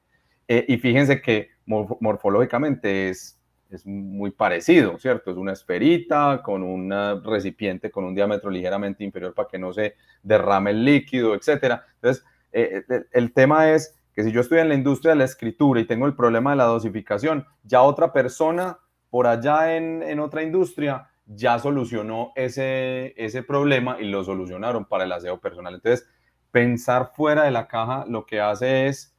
Eh, 0.47 0.63
y 0.69 0.77
fíjense 0.77 1.21
que 1.21 1.49
morfológicamente 1.65 3.09
es, 3.09 3.37
es 3.69 3.85
muy 3.85 4.31
parecido, 4.31 4.97
¿cierto? 4.99 5.31
Es 5.31 5.37
una 5.37 5.51
esferita 5.51 6.41
con 6.41 6.63
un 6.63 6.93
recipiente 7.25 7.91
con 7.91 8.05
un 8.05 8.15
diámetro 8.15 8.49
ligeramente 8.49 9.03
inferior 9.03 9.33
para 9.33 9.49
que 9.49 9.59
no 9.59 9.73
se 9.73 9.95
derrame 10.21 10.71
el 10.71 10.85
líquido, 10.85 11.35
etc. 11.35 11.81
Entonces, 11.95 12.23
eh, 12.53 12.83
eh, 12.87 13.03
el 13.11 13.33
tema 13.33 13.69
es 13.71 13.97
que 14.13 14.23
si 14.23 14.31
yo 14.31 14.41
estoy 14.41 14.59
en 14.59 14.69
la 14.69 14.75
industria 14.75 15.11
de 15.11 15.17
la 15.17 15.25
escritura 15.25 15.79
y 15.79 15.85
tengo 15.85 16.05
el 16.05 16.15
problema 16.15 16.51
de 16.51 16.57
la 16.57 16.65
dosificación, 16.65 17.45
ya 17.63 17.81
otra 17.81 18.13
persona 18.13 18.79
por 19.09 19.27
allá 19.27 19.75
en, 19.75 20.19
otra 20.19 20.43
industria 20.43 21.09
ya 21.25 21.59
solucionó 21.59 22.31
ese, 22.35 23.13
ese 23.15 23.43
problema 23.43 23.97
y 23.99 24.05
lo 24.05 24.23
solucionaron 24.23 24.85
para 24.85 25.03
el 25.03 25.11
aseo 25.11 25.39
personal. 25.39 25.75
Entonces, 25.75 26.07
pensar 26.51 27.11
fuera 27.15 27.43
de 27.43 27.51
la 27.51 27.67
caja 27.67 28.05
lo 28.07 28.25
que 28.25 28.39
hace 28.39 28.87
es 28.87 29.15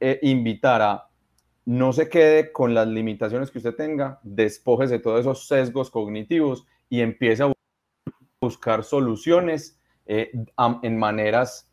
eh, 0.00 0.18
invitar 0.22 0.82
a 0.82 1.08
no 1.64 1.92
se 1.92 2.08
quede 2.08 2.52
con 2.52 2.74
las 2.74 2.86
limitaciones 2.86 3.50
que 3.50 3.58
usted 3.58 3.74
tenga, 3.74 4.20
despójese 4.22 4.94
de 4.94 5.00
todos 5.00 5.20
esos 5.20 5.48
sesgos 5.48 5.90
cognitivos 5.90 6.64
y 6.88 7.00
empiece 7.00 7.42
a 7.42 7.52
buscar 8.40 8.84
soluciones 8.84 9.80
eh, 10.06 10.30
en 10.82 10.96
maneras 10.96 11.65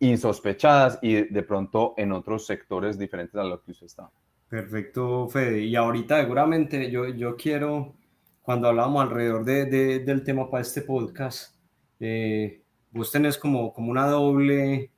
insospechadas 0.00 0.98
y 1.02 1.14
de 1.14 1.42
pronto 1.42 1.94
en 1.96 2.12
otros 2.12 2.46
sectores 2.46 2.98
diferentes 2.98 3.36
a 3.36 3.44
los 3.44 3.60
que 3.62 3.72
usted 3.72 3.86
está. 3.86 4.10
Perfecto, 4.48 5.28
Fede. 5.28 5.60
Y 5.60 5.76
ahorita 5.76 6.20
seguramente 6.20 6.90
yo, 6.90 7.08
yo 7.08 7.36
quiero, 7.36 7.94
cuando 8.42 8.68
hablamos 8.68 9.02
alrededor 9.02 9.44
de, 9.44 10.00
del 10.00 10.24
tema 10.24 10.50
para 10.50 10.62
este 10.62 10.82
podcast, 10.82 11.54
eh, 12.00 12.62
vos 12.90 13.12
tenés 13.12 13.38
como, 13.38 13.72
como 13.72 13.90
una 13.90 14.06
doble, 14.06 14.90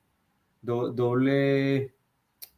doble 0.61 1.93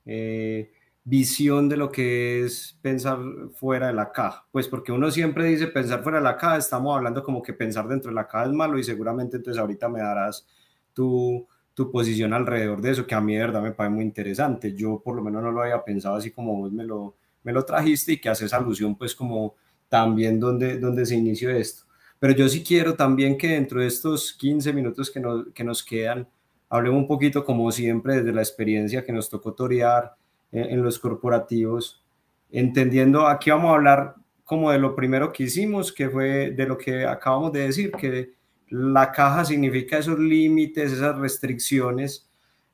eh, 0.06 0.72
visión 1.04 1.68
de 1.68 1.78
lo 1.78 1.92
que 1.92 2.46
es 2.46 2.78
pensar 2.82 3.20
fuera 3.56 3.88
de 3.88 3.94
la 3.94 4.12
caja. 4.12 4.46
Pues 4.52 4.68
porque 4.68 4.92
uno 4.92 5.12
siempre 5.12 5.46
dice 5.46 5.68
pensar 5.68 6.04
fuera 6.04 6.20
de 6.20 6.24
la 6.24 6.38
caja, 6.38 6.58
estamos 6.58 6.96
hablando 6.96 7.24
como 7.24 7.42
que 7.42 7.54
pensar 7.54 7.88
dentro 7.88 8.10
de 8.10 8.16
la 8.16 8.28
caja 8.28 8.46
es 8.46 8.54
malo 8.54 8.78
y 8.78 8.84
seguramente 8.84 9.38
entonces 9.38 9.60
ahorita 9.60 9.90
me 9.90 10.00
darás 10.00 10.48
tu 10.94 11.48
tu 11.76 11.92
posición 11.92 12.34
alrededor 12.34 12.82
de 12.82 12.92
eso, 12.92 13.06
que 13.06 13.14
a 13.14 13.22
mí 13.22 13.34
de 13.36 13.42
verdad 13.42 13.62
me 13.62 13.72
parece 13.72 13.94
muy 13.94 14.06
interesante. 14.06 14.74
Yo 14.74 15.02
por 15.04 15.16
lo 15.16 15.22
menos 15.22 15.44
no 15.44 15.52
lo 15.52 15.62
había 15.62 15.84
pensado 15.84 16.16
así 16.16 16.32
como 16.32 16.56
vos 16.56 16.72
me 16.72 16.86
lo, 16.86 17.16
me 17.44 17.52
lo 17.52 17.64
trajiste 17.66 18.14
y 18.14 18.18
que 18.18 18.30
haces 18.30 18.54
alusión 18.54 18.96
pues 18.96 19.14
como 19.14 19.56
también 19.90 20.40
donde, 20.40 20.80
donde 20.80 21.06
se 21.06 21.16
inició 21.16 21.52
esto. 21.52 21.84
Pero 22.18 22.34
yo 22.34 22.48
sí 22.48 22.64
quiero 22.64 22.96
también 22.96 23.38
que 23.38 23.50
dentro 23.50 23.82
de 23.82 23.88
estos 23.88 24.34
15 24.34 24.72
minutos 24.72 25.12
que 25.12 25.20
nos, 25.20 25.48
que 25.54 25.66
nos 25.66 25.84
quedan, 25.84 26.28
hablemos 26.70 27.02
un 27.02 27.08
poquito 27.08 27.44
como 27.44 27.70
siempre 27.74 28.16
desde 28.16 28.32
la 28.32 28.42
experiencia 28.42 29.04
que 29.04 29.12
nos 29.12 29.30
tocó 29.30 29.54
torear 29.54 30.16
en, 30.54 30.72
en 30.72 30.82
los 30.82 30.98
corporativos, 30.98 32.04
entendiendo, 32.50 33.28
aquí 33.28 33.50
vamos 33.50 33.72
a 33.72 33.76
hablar 33.76 34.16
como 34.46 34.72
de 34.72 34.80
lo 34.80 34.96
primero 34.96 35.34
que 35.34 35.44
hicimos, 35.44 35.92
que 35.92 36.10
fue 36.10 36.52
de 36.52 36.66
lo 36.66 36.78
que 36.78 37.06
acabamos 37.06 37.52
de 37.52 37.62
decir, 37.62 37.92
que 37.92 38.34
la 38.70 39.12
caja 39.12 39.46
significa 39.46 39.98
esos 39.98 40.20
límites, 40.20 40.92
esas 40.92 41.18
restricciones, 41.18 42.28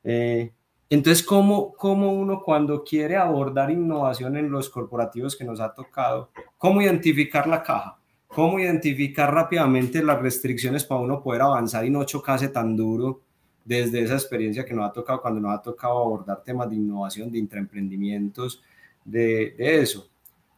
eh, 0.04 0.52
Entonces, 0.90 1.24
¿cómo, 1.24 1.72
¿cómo 1.72 2.12
uno 2.12 2.42
cuando 2.42 2.84
quiere 2.84 3.16
abordar 3.16 3.70
innovación 3.70 4.36
en 4.36 4.50
los 4.50 4.68
corporativos 4.68 5.34
que 5.36 5.44
nos 5.44 5.58
ha 5.60 5.72
tocado, 5.72 6.30
cómo 6.58 6.82
identificar 6.82 7.46
la 7.46 7.62
caja? 7.62 7.98
¿Cómo 8.26 8.58
identificar 8.58 9.32
rápidamente 9.32 10.02
las 10.02 10.20
restricciones 10.20 10.84
para 10.84 11.00
uno 11.00 11.22
poder 11.22 11.42
avanzar 11.42 11.84
y 11.84 11.90
no 11.90 12.04
chocarse 12.04 12.48
tan 12.48 12.76
duro 12.76 13.20
desde 13.64 14.02
esa 14.02 14.14
experiencia 14.14 14.64
que 14.64 14.74
nos 14.74 14.88
ha 14.88 14.92
tocado 14.92 15.20
cuando 15.22 15.40
nos 15.40 15.54
ha 15.58 15.62
tocado 15.62 15.98
abordar 15.98 16.42
temas 16.42 16.68
de 16.68 16.76
innovación, 16.76 17.30
de 17.30 17.38
intraemprendimientos, 17.38 18.62
de, 19.04 19.54
de 19.56 19.80
eso? 19.82 20.08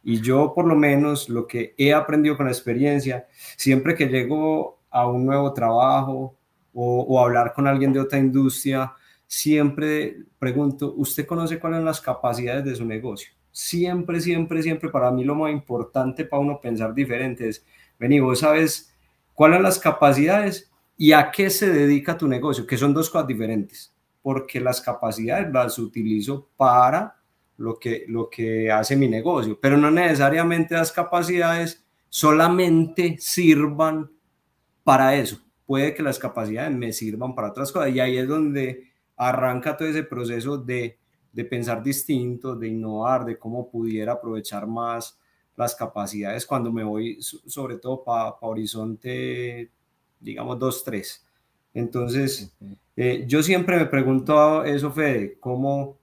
Y 0.03 0.21
yo 0.21 0.53
por 0.53 0.65
lo 0.65 0.75
menos 0.75 1.29
lo 1.29 1.47
que 1.47 1.73
he 1.77 1.93
aprendido 1.93 2.35
con 2.37 2.45
la 2.45 2.51
experiencia, 2.51 3.27
siempre 3.57 3.95
que 3.95 4.07
llego 4.07 4.79
a 4.95 5.07
un 5.07 5.25
nuevo 5.25 5.51
trabajo 5.51 6.37
o, 6.73 7.01
o 7.01 7.19
hablar 7.19 7.51
con 7.53 7.67
alguien 7.67 7.91
de 7.91 7.99
otra 7.99 8.17
industria, 8.17 8.93
siempre 9.27 10.23
pregunto, 10.39 10.93
¿usted 10.95 11.25
conoce 11.25 11.59
cuáles 11.59 11.79
son 11.79 11.85
las 11.85 11.99
capacidades 11.99 12.63
de 12.63 12.75
su 12.75 12.85
negocio? 12.85 13.29
Siempre, 13.51 14.21
siempre, 14.21 14.63
siempre, 14.63 14.89
para 14.89 15.11
mí 15.11 15.25
lo 15.25 15.35
más 15.35 15.51
importante 15.51 16.23
para 16.23 16.41
uno 16.41 16.61
pensar 16.61 16.93
diferente 16.93 17.49
es, 17.49 17.65
vení, 17.99 18.21
vos 18.21 18.39
sabes 18.39 18.95
cuáles 19.33 19.57
son 19.57 19.63
las 19.63 19.79
capacidades 19.79 20.71
y 20.95 21.11
a 21.11 21.29
qué 21.29 21.49
se 21.49 21.69
dedica 21.69 22.17
tu 22.17 22.29
negocio, 22.29 22.65
que 22.65 22.77
son 22.77 22.93
dos 22.93 23.09
cosas 23.09 23.27
diferentes, 23.27 23.93
porque 24.21 24.61
las 24.61 24.79
capacidades 24.79 25.51
las 25.51 25.77
utilizo 25.77 26.47
para 26.55 27.17
lo 27.57 27.77
que, 27.77 28.05
lo 28.07 28.29
que 28.29 28.71
hace 28.71 28.95
mi 28.95 29.09
negocio, 29.09 29.59
pero 29.61 29.75
no 29.75 29.91
necesariamente 29.91 30.75
las 30.75 30.93
capacidades 30.93 31.85
solamente 32.07 33.17
sirvan 33.19 34.09
para 34.85 35.15
eso. 35.15 35.41
Puede 35.65 35.95
que 35.95 36.03
las 36.03 36.19
capacidades 36.19 36.71
me 36.71 36.93
sirvan 36.93 37.33
para 37.33 37.49
otras 37.49 37.71
cosas 37.71 37.93
y 37.93 37.99
ahí 37.99 38.17
es 38.17 38.27
donde 38.27 38.91
arranca 39.17 39.75
todo 39.75 39.87
ese 39.89 40.03
proceso 40.03 40.57
de, 40.57 40.99
pensar 41.49 41.83
distinto, 41.83 42.55
de 42.55 42.67
innovar, 42.67 43.25
de 43.25 43.37
cómo 43.37 43.67
pudiera 43.67 44.13
aprovechar 44.13 44.67
más 44.67 45.19
las 45.57 45.73
capacidades 45.73 46.45
cuando 46.45 46.71
me 46.71 46.83
voy, 46.83 47.17
sobre 47.19 47.77
todo 47.77 48.03
para 48.03 48.35
horizonte, 48.41 49.71
digamos, 50.19 50.59
2, 50.59 50.83
3. 50.83 51.25
Entonces, 51.73 52.55
eh, 52.95 53.25
yo 53.27 53.41
siempre 53.41 53.77
me 53.77 53.87
pregunto 53.87 54.63
eso, 54.63 54.91
Fede, 54.91 55.37
¿cómo? 55.39 55.97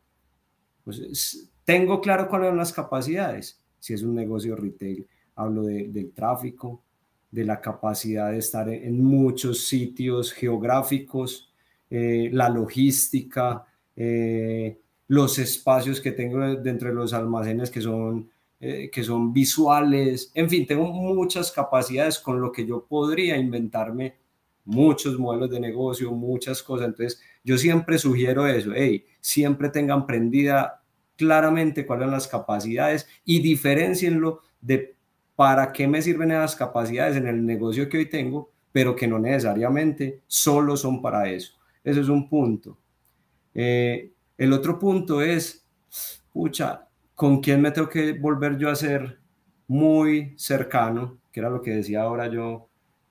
Pues, 0.84 1.48
tengo 1.64 2.00
claro 2.00 2.28
cuáles 2.28 2.48
son 2.48 2.56
las 2.58 2.72
capacidades. 2.72 3.62
Si 3.78 3.94
es 3.94 4.02
un 4.02 4.14
negocio 4.16 4.56
retail, 4.56 5.06
hablo 5.36 5.62
del 5.62 6.12
tráfico, 6.12 6.82
de 7.32 7.44
la 7.44 7.60
capacidad 7.60 8.30
de 8.30 8.38
estar 8.38 8.68
en 8.68 9.02
muchos 9.02 9.66
sitios 9.66 10.32
geográficos, 10.32 11.50
eh, 11.90 12.28
la 12.32 12.48
logística, 12.50 13.64
eh, 13.96 14.78
los 15.08 15.38
espacios 15.38 16.00
que 16.00 16.12
tengo 16.12 16.38
dentro 16.56 16.90
de 16.90 16.94
los 16.94 17.14
almacenes 17.14 17.70
que 17.70 17.80
son, 17.80 18.30
eh, 18.60 18.90
que 18.92 19.02
son 19.02 19.32
visuales, 19.32 20.30
en 20.34 20.48
fin, 20.48 20.66
tengo 20.66 20.92
muchas 20.92 21.50
capacidades 21.50 22.18
con 22.18 22.40
lo 22.40 22.52
que 22.52 22.66
yo 22.66 22.84
podría 22.86 23.36
inventarme 23.38 24.14
muchos 24.64 25.18
modelos 25.18 25.50
de 25.50 25.58
negocio, 25.58 26.12
muchas 26.12 26.62
cosas. 26.62 26.88
Entonces, 26.88 27.20
yo 27.42 27.56
siempre 27.56 27.98
sugiero 27.98 28.46
eso, 28.46 28.72
hey, 28.74 29.06
siempre 29.20 29.70
tengan 29.70 30.06
prendida 30.06 30.82
claramente 31.16 31.86
cuáles 31.86 32.04
son 32.04 32.12
las 32.12 32.28
capacidades 32.28 33.08
y 33.24 33.40
diferencienlo 33.40 34.40
de 34.60 34.96
para 35.42 35.72
qué 35.72 35.88
me 35.88 36.00
sirven 36.00 36.30
esas 36.30 36.54
capacidades 36.54 37.16
en 37.16 37.26
el 37.26 37.44
negocio 37.44 37.88
que 37.88 37.98
hoy 37.98 38.08
tengo, 38.08 38.52
pero 38.70 38.94
que 38.94 39.08
no 39.08 39.18
necesariamente 39.18 40.20
solo 40.28 40.76
son 40.76 41.02
para 41.02 41.28
eso. 41.28 41.54
Eso 41.82 42.00
es 42.00 42.08
un 42.08 42.28
punto. 42.28 42.78
Eh, 43.52 44.12
el 44.38 44.52
otro 44.52 44.78
punto 44.78 45.20
es, 45.20 45.66
pucha, 46.32 46.86
¿con 47.16 47.40
quién 47.40 47.60
me 47.60 47.72
tengo 47.72 47.88
que 47.88 48.12
volver 48.12 48.56
yo 48.56 48.70
a 48.70 48.76
ser 48.76 49.18
muy 49.66 50.32
cercano? 50.36 51.18
Que 51.32 51.40
era 51.40 51.50
lo 51.50 51.60
que 51.60 51.72
decía 51.72 52.02
ahora 52.02 52.28
yo, 52.28 52.68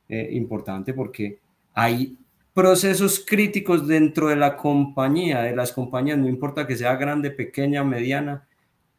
eh, 0.08 0.30
importante, 0.32 0.94
porque 0.94 1.40
hay 1.74 2.18
procesos 2.54 3.26
críticos 3.28 3.90
dentro 3.90 4.30
de 4.30 4.38
la 4.38 4.56
compañía, 4.56 5.42
de 5.42 5.54
las 5.54 5.74
compañías, 5.74 6.18
no 6.18 6.30
importa 6.30 6.66
que 6.66 6.78
sea 6.78 6.96
grande, 6.96 7.30
pequeña, 7.30 7.84
mediana, 7.84 8.48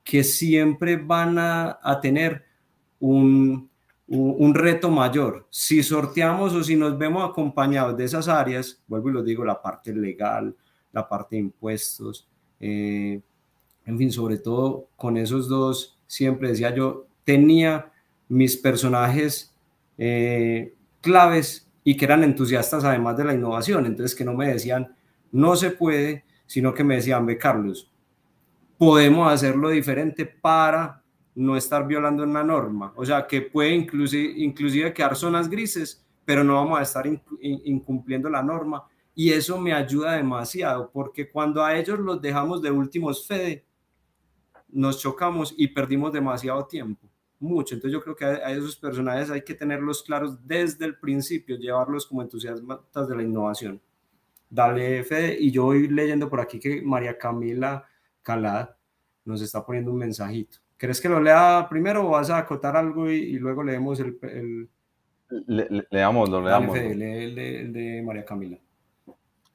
que 0.04 0.22
siempre 0.22 0.96
van 0.96 1.38
a 1.38 1.98
tener 2.02 2.51
un, 3.02 3.68
un 4.06 4.54
reto 4.54 4.90
mayor. 4.90 5.46
Si 5.50 5.82
sorteamos 5.82 6.54
o 6.54 6.62
si 6.62 6.76
nos 6.76 6.96
vemos 6.96 7.28
acompañados 7.28 7.96
de 7.96 8.04
esas 8.04 8.28
áreas, 8.28 8.80
vuelvo 8.86 9.10
y 9.10 9.12
lo 9.12 9.22
digo, 9.22 9.44
la 9.44 9.60
parte 9.60 9.92
legal, 9.94 10.54
la 10.92 11.08
parte 11.08 11.36
de 11.36 11.42
impuestos, 11.42 12.28
eh, 12.60 13.20
en 13.84 13.98
fin, 13.98 14.12
sobre 14.12 14.38
todo 14.38 14.88
con 14.96 15.16
esos 15.16 15.48
dos, 15.48 15.98
siempre 16.06 16.50
decía 16.50 16.74
yo, 16.74 17.06
tenía 17.24 17.90
mis 18.28 18.56
personajes 18.56 19.52
eh, 19.98 20.74
claves 21.00 21.68
y 21.82 21.96
que 21.96 22.04
eran 22.04 22.22
entusiastas 22.22 22.84
además 22.84 23.16
de 23.16 23.24
la 23.24 23.34
innovación, 23.34 23.86
entonces 23.86 24.16
que 24.16 24.24
no 24.24 24.34
me 24.34 24.48
decían, 24.48 24.94
no 25.32 25.56
se 25.56 25.70
puede, 25.70 26.24
sino 26.46 26.72
que 26.72 26.84
me 26.84 26.96
decían, 26.96 27.26
ve 27.26 27.36
Carlos, 27.36 27.90
podemos 28.78 29.32
hacerlo 29.32 29.70
diferente 29.70 30.26
para 30.26 31.01
no 31.34 31.56
estar 31.56 31.86
violando 31.86 32.22
una 32.22 32.44
norma. 32.44 32.92
O 32.96 33.04
sea, 33.04 33.26
que 33.26 33.42
puede 33.42 33.70
inclusive, 33.70 34.34
inclusive 34.36 34.92
quedar 34.92 35.16
zonas 35.16 35.48
grises, 35.48 36.04
pero 36.24 36.44
no 36.44 36.54
vamos 36.54 36.78
a 36.78 36.82
estar 36.82 37.06
incumpliendo 37.40 38.28
la 38.28 38.42
norma. 38.42 38.84
Y 39.14 39.30
eso 39.30 39.60
me 39.60 39.72
ayuda 39.72 40.12
demasiado, 40.12 40.90
porque 40.90 41.30
cuando 41.30 41.64
a 41.64 41.76
ellos 41.76 41.98
los 41.98 42.20
dejamos 42.20 42.62
de 42.62 42.70
últimos 42.70 43.26
Fede, 43.26 43.66
nos 44.68 44.98
chocamos 44.98 45.54
y 45.56 45.68
perdimos 45.68 46.12
demasiado 46.12 46.66
tiempo, 46.66 47.06
mucho. 47.38 47.74
Entonces 47.74 47.92
yo 47.92 48.02
creo 48.02 48.16
que 48.16 48.24
a, 48.24 48.50
esos 48.52 48.76
personajes 48.76 49.30
hay 49.30 49.42
que 49.42 49.54
tenerlos 49.54 50.02
claros 50.02 50.38
desde 50.46 50.86
el 50.86 50.98
principio, 50.98 51.56
llevarlos 51.56 52.06
como 52.06 52.22
entusiastas 52.22 53.08
de 53.08 53.16
la 53.16 53.22
innovación. 53.22 53.80
Dale, 54.48 55.04
Fede, 55.04 55.36
y 55.38 55.50
yo 55.50 55.64
voy 55.64 55.88
leyendo 55.88 56.28
por 56.28 56.40
aquí 56.40 56.58
que 56.58 56.80
María 56.82 57.18
Camila 57.18 57.86
Calada 58.22 58.78
nos 59.24 59.42
está 59.42 59.64
poniendo 59.64 59.90
un 59.90 59.98
mensajito. 59.98 60.61
¿Crees 60.82 61.00
que 61.00 61.08
lo 61.08 61.20
lea 61.20 61.68
primero 61.70 62.04
o 62.04 62.10
vas 62.10 62.28
a 62.28 62.38
acotar 62.38 62.76
algo 62.76 63.08
y, 63.08 63.34
luego 63.34 63.62
leemos 63.62 64.00
el... 64.00 64.18
el... 64.22 64.68
Le, 65.46 65.86
leámoslo, 65.92 66.42
leámoslo. 66.42 66.82
lee 66.82 67.36
el 67.36 67.72
de, 67.72 68.02
María 68.04 68.24
Camila. 68.24 68.58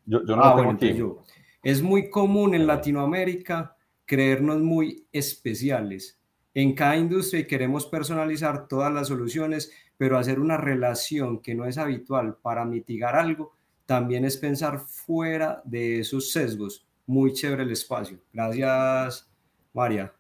Yo, 0.06 0.26
yo 0.26 0.38
no 0.38 0.42
ah, 0.42 0.56
lo 0.56 0.78
tengo 0.78 0.96
Yo. 0.96 1.24
Es 1.62 1.82
muy 1.82 2.10
común 2.10 2.56
en 2.56 2.66
Latinoamérica 2.66 3.76
creernos 4.06 4.62
muy 4.62 5.06
especiales 5.12 6.18
en 6.54 6.74
cada 6.74 6.96
industria 6.96 7.42
y 7.42 7.48
queremos 7.48 7.88
personalizar 7.88 8.70
todas 8.70 8.94
las 8.94 9.10
soluciones, 9.10 9.70
pero 9.98 10.18
hacer 10.18 10.40
una 10.40 10.56
relación 10.56 11.42
que 11.42 11.56
no 11.56 11.66
es 11.66 11.78
habitual 11.78 12.38
para 12.42 12.64
mitigar 12.64 13.18
algo 13.18 13.52
también 13.86 14.24
es 14.24 14.38
pensar 14.38 14.80
fuera 14.80 15.62
de 15.66 16.00
esos 16.00 16.32
sesgos. 16.32 16.88
Muy 17.06 17.34
chévere 17.34 17.64
el 17.64 17.72
espacio. 17.72 18.18
Gracias, 18.32 19.30
María. 19.74 20.14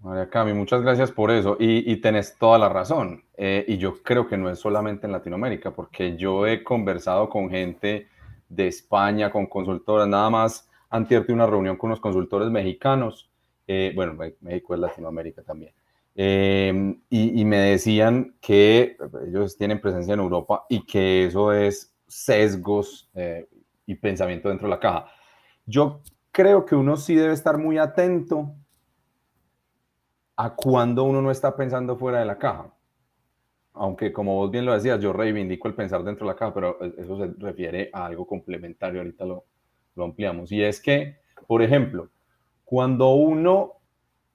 María 0.00 0.30
Cami, 0.30 0.52
muchas 0.52 0.80
gracias 0.82 1.10
por 1.10 1.30
eso 1.32 1.56
y, 1.58 1.96
tenés 1.96 2.36
toda 2.38 2.58
la 2.58 2.68
razón. 2.68 3.24
Eh, 3.36 3.64
y 3.66 3.78
yo 3.78 4.00
creo 4.02 4.28
que 4.28 4.36
no 4.36 4.48
es 4.48 4.58
solamente 4.58 5.06
en 5.06 5.12
Latinoamérica, 5.12 5.72
porque 5.72 6.16
yo 6.16 6.46
he 6.46 6.62
conversado 6.62 7.28
con 7.28 7.50
gente 7.50 8.08
de 8.48 8.68
España, 8.68 9.30
con 9.30 9.46
consultoras, 9.46 10.06
nada 10.06 10.30
más 10.30 10.68
antes 10.90 11.26
de 11.26 11.32
una 11.32 11.46
reunión 11.46 11.76
con 11.76 11.88
unos 11.88 12.00
consultores 12.00 12.48
mexicanos, 12.50 13.28
eh, 13.66 13.92
bueno, 13.94 14.16
México 14.40 14.74
es 14.74 14.80
Latinoamérica 14.80 15.42
también, 15.42 15.74
eh, 16.14 16.96
y, 17.10 17.40
y, 17.40 17.44
me 17.44 17.58
decían 17.58 18.36
que 18.40 18.96
ellos 19.26 19.58
tienen 19.58 19.80
presencia 19.80 20.14
en 20.14 20.20
Europa 20.20 20.64
y 20.68 20.86
que 20.86 21.26
eso 21.26 21.52
es 21.52 21.94
sesgos 22.06 23.10
y 23.84 23.94
pensamiento 23.96 24.48
dentro 24.48 24.66
de 24.66 24.74
la 24.74 24.80
caja. 24.80 25.06
Yo 25.66 26.00
creo 26.32 26.64
que 26.64 26.74
uno 26.74 26.96
sí 26.96 27.14
debe 27.14 27.34
estar 27.34 27.58
muy 27.58 27.76
atento 27.76 28.54
a 30.38 30.54
cuando 30.54 31.02
uno 31.02 31.20
no 31.20 31.32
está 31.32 31.56
pensando 31.56 31.96
fuera 31.96 32.20
de 32.20 32.24
la 32.24 32.38
caja. 32.38 32.72
Aunque 33.72 34.12
como 34.12 34.36
vos 34.36 34.52
bien 34.52 34.64
lo 34.64 34.72
decías, 34.72 35.00
yo 35.00 35.12
reivindico 35.12 35.66
el 35.66 35.74
pensar 35.74 36.04
dentro 36.04 36.26
de 36.26 36.32
la 36.32 36.38
caja, 36.38 36.54
pero 36.54 36.78
eso 36.96 37.18
se 37.18 37.32
refiere 37.38 37.90
a 37.92 38.06
algo 38.06 38.24
complementario, 38.24 39.00
ahorita 39.00 39.24
lo, 39.24 39.46
lo 39.96 40.04
ampliamos. 40.04 40.52
Y 40.52 40.62
es 40.62 40.80
que, 40.80 41.16
por 41.48 41.60
ejemplo, 41.60 42.10
cuando 42.64 43.14
uno 43.14 43.80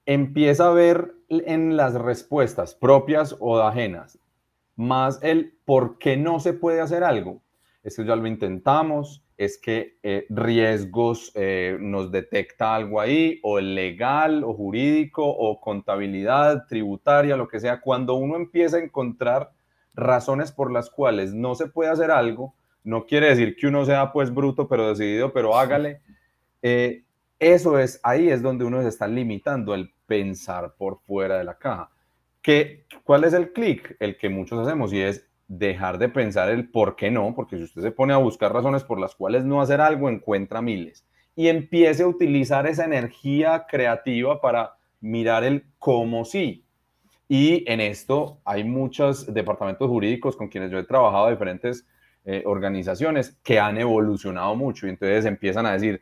empieza 0.04 0.68
a 0.68 0.74
ver 0.74 1.14
en 1.30 1.74
las 1.74 1.94
respuestas 1.94 2.74
propias 2.74 3.34
o 3.40 3.58
ajenas, 3.60 4.18
más 4.76 5.22
el 5.22 5.56
por 5.64 5.96
qué 5.96 6.18
no 6.18 6.38
se 6.38 6.52
puede 6.52 6.82
hacer 6.82 7.02
algo, 7.02 7.40
es 7.84 7.96
que 7.96 8.04
ya 8.04 8.16
lo 8.16 8.26
intentamos, 8.26 9.22
es 9.36 9.58
que 9.58 9.98
eh, 10.02 10.26
riesgos 10.30 11.30
eh, 11.34 11.76
nos 11.78 12.10
detecta 12.10 12.74
algo 12.74 12.98
ahí, 12.98 13.40
o 13.42 13.60
legal, 13.60 14.42
o 14.42 14.54
jurídico, 14.54 15.22
o 15.24 15.60
contabilidad, 15.60 16.66
tributaria, 16.66 17.36
lo 17.36 17.46
que 17.46 17.60
sea. 17.60 17.80
Cuando 17.80 18.14
uno 18.14 18.36
empieza 18.36 18.78
a 18.78 18.80
encontrar 18.80 19.52
razones 19.92 20.50
por 20.50 20.72
las 20.72 20.88
cuales 20.88 21.34
no 21.34 21.54
se 21.54 21.66
puede 21.66 21.90
hacer 21.90 22.10
algo, 22.10 22.54
no 22.84 23.04
quiere 23.04 23.28
decir 23.28 23.54
que 23.54 23.66
uno 23.66 23.84
sea 23.84 24.12
pues 24.12 24.32
bruto, 24.32 24.66
pero 24.66 24.88
decidido, 24.88 25.32
pero 25.32 25.56
hágale, 25.56 26.00
eh, 26.62 27.04
eso 27.38 27.78
es, 27.78 28.00
ahí 28.02 28.30
es 28.30 28.40
donde 28.40 28.64
uno 28.64 28.80
se 28.80 28.88
está 28.88 29.06
limitando 29.06 29.74
el 29.74 29.92
pensar 30.06 30.74
por 30.78 31.00
fuera 31.02 31.36
de 31.36 31.44
la 31.44 31.58
caja. 31.58 31.90
¿Qué, 32.40 32.86
¿Cuál 33.04 33.24
es 33.24 33.34
el 33.34 33.52
clic? 33.52 33.96
El 34.00 34.16
que 34.16 34.30
muchos 34.30 34.58
hacemos 34.66 34.92
y 34.92 35.00
es 35.00 35.26
dejar 35.48 35.98
de 35.98 36.08
pensar 36.08 36.48
el 36.50 36.70
por 36.70 36.96
qué 36.96 37.10
no, 37.10 37.34
porque 37.34 37.56
si 37.56 37.64
usted 37.64 37.82
se 37.82 37.90
pone 37.90 38.12
a 38.12 38.18
buscar 38.18 38.52
razones 38.52 38.84
por 38.84 38.98
las 38.98 39.14
cuales 39.14 39.44
no 39.44 39.60
hacer 39.60 39.80
algo, 39.80 40.08
encuentra 40.08 40.62
miles 40.62 41.06
y 41.36 41.48
empiece 41.48 42.02
a 42.02 42.06
utilizar 42.06 42.66
esa 42.66 42.84
energía 42.84 43.66
creativa 43.68 44.40
para 44.40 44.76
mirar 45.00 45.44
el 45.44 45.64
cómo 45.78 46.24
sí. 46.24 46.64
Y 47.28 47.64
en 47.70 47.80
esto 47.80 48.40
hay 48.44 48.64
muchos 48.64 49.32
departamentos 49.32 49.88
jurídicos 49.88 50.36
con 50.36 50.48
quienes 50.48 50.70
yo 50.70 50.78
he 50.78 50.84
trabajado, 50.84 51.30
diferentes 51.30 51.86
eh, 52.24 52.42
organizaciones 52.46 53.36
que 53.42 53.58
han 53.58 53.78
evolucionado 53.78 54.54
mucho 54.54 54.86
y 54.86 54.90
entonces 54.90 55.24
empiezan 55.24 55.66
a 55.66 55.72
decir, 55.72 56.00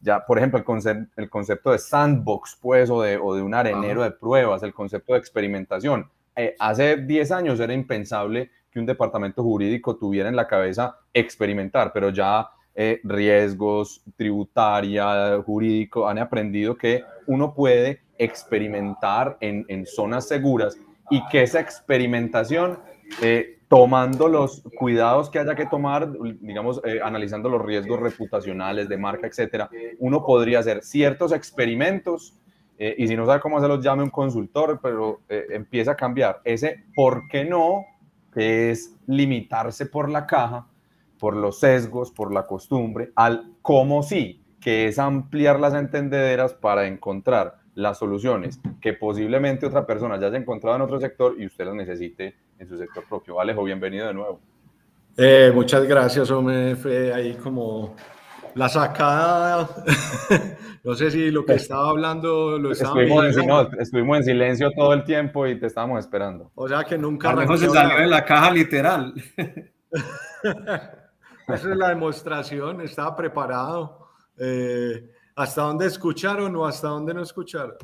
ya, 0.00 0.24
por 0.26 0.38
ejemplo, 0.38 0.58
el, 0.58 1.08
el 1.16 1.30
concepto 1.30 1.70
de 1.70 1.78
sandbox, 1.78 2.58
pues, 2.60 2.90
o 2.90 3.02
de, 3.02 3.16
o 3.16 3.34
de 3.34 3.42
un 3.42 3.54
arenero 3.54 4.02
de 4.02 4.10
pruebas, 4.10 4.62
el 4.64 4.74
concepto 4.74 5.12
de 5.12 5.20
experimentación. 5.20 6.10
Eh, 6.34 6.56
hace 6.58 6.96
10 6.96 7.30
años 7.30 7.60
era 7.60 7.72
impensable 7.72 8.50
que 8.72 8.80
un 8.80 8.86
departamento 8.86 9.42
jurídico 9.42 9.96
tuviera 9.96 10.28
en 10.28 10.36
la 10.36 10.48
cabeza 10.48 10.96
experimentar, 11.12 11.92
pero 11.92 12.08
ya 12.08 12.48
eh, 12.74 13.00
riesgos, 13.04 14.02
tributaria, 14.16 15.42
jurídico, 15.44 16.08
han 16.08 16.18
aprendido 16.18 16.74
que 16.74 17.04
uno 17.26 17.52
puede 17.54 18.00
experimentar 18.16 19.36
en, 19.40 19.66
en 19.68 19.84
zonas 19.84 20.26
seguras 20.26 20.78
y 21.10 21.22
que 21.28 21.42
esa 21.42 21.60
experimentación, 21.60 22.78
eh, 23.20 23.58
tomando 23.68 24.26
los 24.26 24.62
cuidados 24.78 25.28
que 25.28 25.38
haya 25.38 25.54
que 25.54 25.66
tomar, 25.66 26.08
digamos, 26.40 26.80
eh, 26.84 27.00
analizando 27.02 27.50
los 27.50 27.62
riesgos 27.62 28.00
reputacionales 28.00 28.88
de 28.88 28.96
marca, 28.96 29.26
etcétera, 29.26 29.68
uno 29.98 30.24
podría 30.24 30.60
hacer 30.60 30.82
ciertos 30.82 31.32
experimentos 31.32 32.38
y 32.78 33.06
si 33.06 33.14
no 33.14 33.26
sabe 33.26 33.40
cómo 33.40 33.58
hacerlos, 33.58 33.84
llame 33.84 34.02
un 34.02 34.10
consultor, 34.10 34.80
pero 34.82 35.20
empieza 35.28 35.92
a 35.92 35.94
cambiar 35.94 36.40
ese 36.42 36.84
por 36.96 37.28
qué 37.28 37.44
no, 37.44 37.84
que 38.32 38.70
es 38.70 38.96
limitarse 39.06 39.86
por 39.86 40.08
la 40.08 40.26
caja, 40.26 40.66
por 41.18 41.36
los 41.36 41.60
sesgos, 41.60 42.10
por 42.10 42.32
la 42.32 42.46
costumbre, 42.46 43.12
al 43.14 43.52
cómo 43.62 44.02
sí, 44.02 44.42
que 44.60 44.86
es 44.86 44.98
ampliar 44.98 45.60
las 45.60 45.74
entendederas 45.74 46.54
para 46.54 46.86
encontrar 46.86 47.58
las 47.74 47.98
soluciones 47.98 48.60
que 48.80 48.92
posiblemente 48.92 49.66
otra 49.66 49.86
persona 49.86 50.18
ya 50.18 50.26
haya 50.26 50.36
encontrado 50.36 50.76
en 50.76 50.82
otro 50.82 51.00
sector 51.00 51.36
y 51.38 51.46
usted 51.46 51.64
las 51.64 51.74
necesite 51.74 52.34
en 52.58 52.68
su 52.68 52.76
sector 52.76 53.04
propio. 53.08 53.40
Alejo, 53.40 53.64
bienvenido 53.64 54.06
de 54.06 54.14
nuevo. 54.14 54.40
Eh, 55.16 55.50
muchas 55.54 55.84
gracias, 55.84 56.30
hombre. 56.30 56.76
Fue 56.76 57.12
ahí 57.12 57.34
como 57.34 57.94
la 58.54 58.68
sacada. 58.68 59.68
no 60.84 60.94
sé 60.94 61.10
si 61.10 61.30
lo 61.30 61.44
que 61.44 61.54
estaba 61.54 61.90
hablando 61.90 62.58
lo 62.58 62.72
estaba 62.72 63.02
estuvimos, 63.02 63.36
en, 63.36 63.46
no, 63.46 63.70
estuvimos 63.78 64.18
en 64.18 64.24
silencio 64.24 64.70
todo 64.76 64.92
el 64.94 65.04
tiempo 65.04 65.46
y 65.46 65.58
te 65.58 65.66
estábamos 65.66 66.00
esperando. 66.00 66.50
O 66.54 66.68
sea 66.68 66.84
que 66.84 66.98
nunca. 66.98 67.30
Alejo 67.30 67.56
se 67.56 67.68
salió 67.68 67.98
de 67.98 68.06
la 68.06 68.24
caja 68.24 68.50
literal. 68.50 69.14
Esa 71.48 71.70
es 71.70 71.76
la 71.76 71.88
demostración, 71.88 72.80
estaba 72.80 73.16
preparado. 73.16 74.08
Eh, 74.38 75.10
¿Hasta 75.34 75.62
dónde 75.62 75.86
escucharon 75.86 76.54
o 76.56 76.66
hasta 76.66 76.88
dónde 76.88 77.14
no 77.14 77.22
escucharon? 77.22 77.76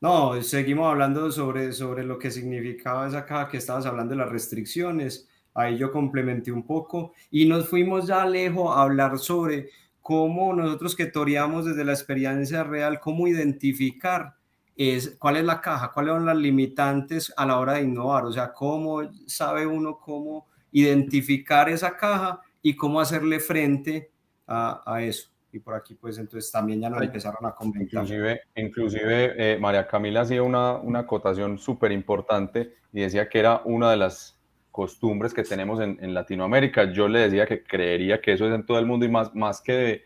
No, 0.00 0.40
seguimos 0.42 0.90
hablando 0.90 1.30
sobre, 1.30 1.72
sobre 1.72 2.04
lo 2.04 2.18
que 2.18 2.30
significaba 2.30 3.08
esa 3.08 3.24
caja 3.24 3.48
que 3.48 3.56
estabas 3.56 3.86
hablando 3.86 4.10
de 4.12 4.18
las 4.18 4.28
restricciones. 4.28 5.28
Ahí 5.54 5.78
yo 5.78 5.92
complementé 5.92 6.50
un 6.50 6.66
poco 6.66 7.12
y 7.30 7.46
nos 7.46 7.68
fuimos 7.68 8.08
ya 8.08 8.26
lejos 8.26 8.76
a 8.76 8.82
hablar 8.82 9.18
sobre 9.18 9.70
cómo 10.02 10.52
nosotros 10.52 10.96
que 10.96 11.06
toreamos 11.06 11.64
desde 11.64 11.84
la 11.84 11.92
experiencia 11.92 12.64
real, 12.64 13.00
cómo 13.00 13.26
identificar 13.28 14.34
es, 14.76 15.16
cuál 15.18 15.36
es 15.36 15.44
la 15.44 15.60
caja, 15.60 15.92
cuáles 15.92 16.14
son 16.14 16.26
las 16.26 16.36
limitantes 16.36 17.32
a 17.36 17.46
la 17.46 17.58
hora 17.58 17.74
de 17.74 17.82
innovar, 17.82 18.24
o 18.24 18.32
sea, 18.32 18.52
cómo 18.52 19.02
sabe 19.26 19.66
uno 19.66 19.98
cómo 19.98 20.46
identificar 20.72 21.68
esa 21.68 21.96
caja 21.96 22.40
y 22.60 22.74
cómo 22.74 23.00
hacerle 23.00 23.38
frente 23.38 24.10
a, 24.46 24.82
a 24.84 25.02
eso. 25.02 25.30
Y 25.52 25.60
por 25.60 25.74
aquí, 25.74 25.94
pues 25.94 26.18
entonces 26.18 26.50
también 26.50 26.80
ya 26.80 26.90
nos 26.90 27.00
empezaron 27.00 27.46
a 27.46 27.52
comentar. 27.52 28.02
Inclusive, 28.02 28.40
inclusive 28.56 29.34
eh, 29.38 29.56
María 29.56 29.86
Camila 29.86 30.22
hacía 30.22 30.42
una, 30.42 30.74
una 30.74 31.00
acotación 31.00 31.58
súper 31.58 31.92
importante 31.92 32.74
y 32.92 33.02
decía 33.02 33.28
que 33.28 33.38
era 33.38 33.62
una 33.64 33.92
de 33.92 33.98
las 33.98 34.33
costumbres 34.74 35.32
que 35.32 35.44
tenemos 35.44 35.78
en, 35.78 36.12
Latinoamérica. 36.12 36.90
Yo 36.92 37.06
le 37.06 37.20
decía 37.20 37.46
que 37.46 37.62
creería 37.62 38.20
que 38.20 38.32
eso 38.32 38.44
es 38.48 38.52
en 38.52 38.66
todo 38.66 38.80
el 38.80 38.86
mundo 38.86 39.06
y 39.06 39.08
más, 39.08 39.32
más 39.32 39.60
que 39.60 40.02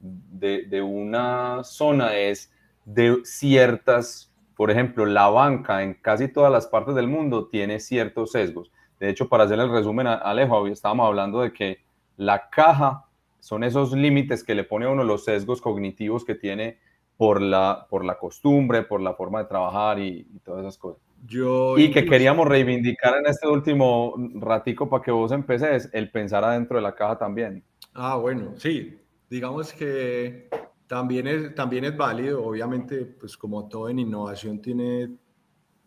de, 0.00 0.64
de, 0.66 0.80
una 0.80 1.62
zona 1.64 2.16
es 2.16 2.50
de 2.86 3.18
ciertas, 3.24 4.32
por 4.56 4.70
ejemplo, 4.70 5.04
la 5.04 5.28
banca 5.28 5.82
en 5.82 5.92
casi 5.92 6.28
todas 6.28 6.50
las 6.50 6.66
partes 6.66 6.94
del 6.94 7.08
mundo 7.08 7.48
tiene 7.48 7.78
ciertos 7.78 8.32
sesgos. 8.32 8.72
De 8.98 9.10
hecho, 9.10 9.28
para 9.28 9.44
hacer 9.44 9.58
el 9.58 9.70
resumen, 9.70 10.06
Alejo, 10.06 10.66
estábamos 10.66 11.08
hablando 11.08 11.42
de 11.42 11.52
que 11.52 11.84
la 12.16 12.48
caja 12.48 13.04
son 13.38 13.64
esos 13.64 13.92
límites 13.92 14.42
que 14.42 14.54
le 14.54 14.64
pone 14.64 14.86
a 14.86 14.88
uno 14.88 15.04
los 15.04 15.24
sesgos 15.24 15.60
cognitivos 15.60 16.24
que 16.24 16.34
tiene 16.34 16.78
por 17.18 17.42
la, 17.42 17.86
por 17.90 18.02
la 18.02 18.18
costumbre, 18.18 18.82
por 18.82 19.02
la 19.02 19.12
forma 19.12 19.40
de 19.40 19.44
trabajar 19.44 19.98
y, 19.98 20.24
todas 20.42 20.62
esas 20.62 20.78
cosas. 20.78 21.05
Yo 21.26 21.76
y 21.78 21.90
que 21.90 22.04
queríamos 22.04 22.46
reivindicar 22.46 23.18
en 23.18 23.26
este 23.26 23.48
último 23.48 24.14
ratico 24.34 24.88
para 24.88 25.02
que 25.02 25.10
vos 25.10 25.32
empeces 25.32 25.88
el 25.92 26.10
pensar 26.10 26.44
adentro 26.44 26.76
de 26.76 26.82
la 26.82 26.94
caja 26.94 27.18
también. 27.18 27.64
Ah, 27.94 28.16
bueno, 28.16 28.54
sí, 28.56 28.98
digamos 29.28 29.72
que 29.72 30.48
también 30.86 31.26
es, 31.26 31.54
también 31.54 31.84
es 31.84 31.96
válido, 31.96 32.44
obviamente, 32.44 33.04
pues 33.04 33.36
como 33.36 33.68
todo 33.68 33.88
en 33.88 33.98
innovación 33.98 34.60
tiene 34.60 35.10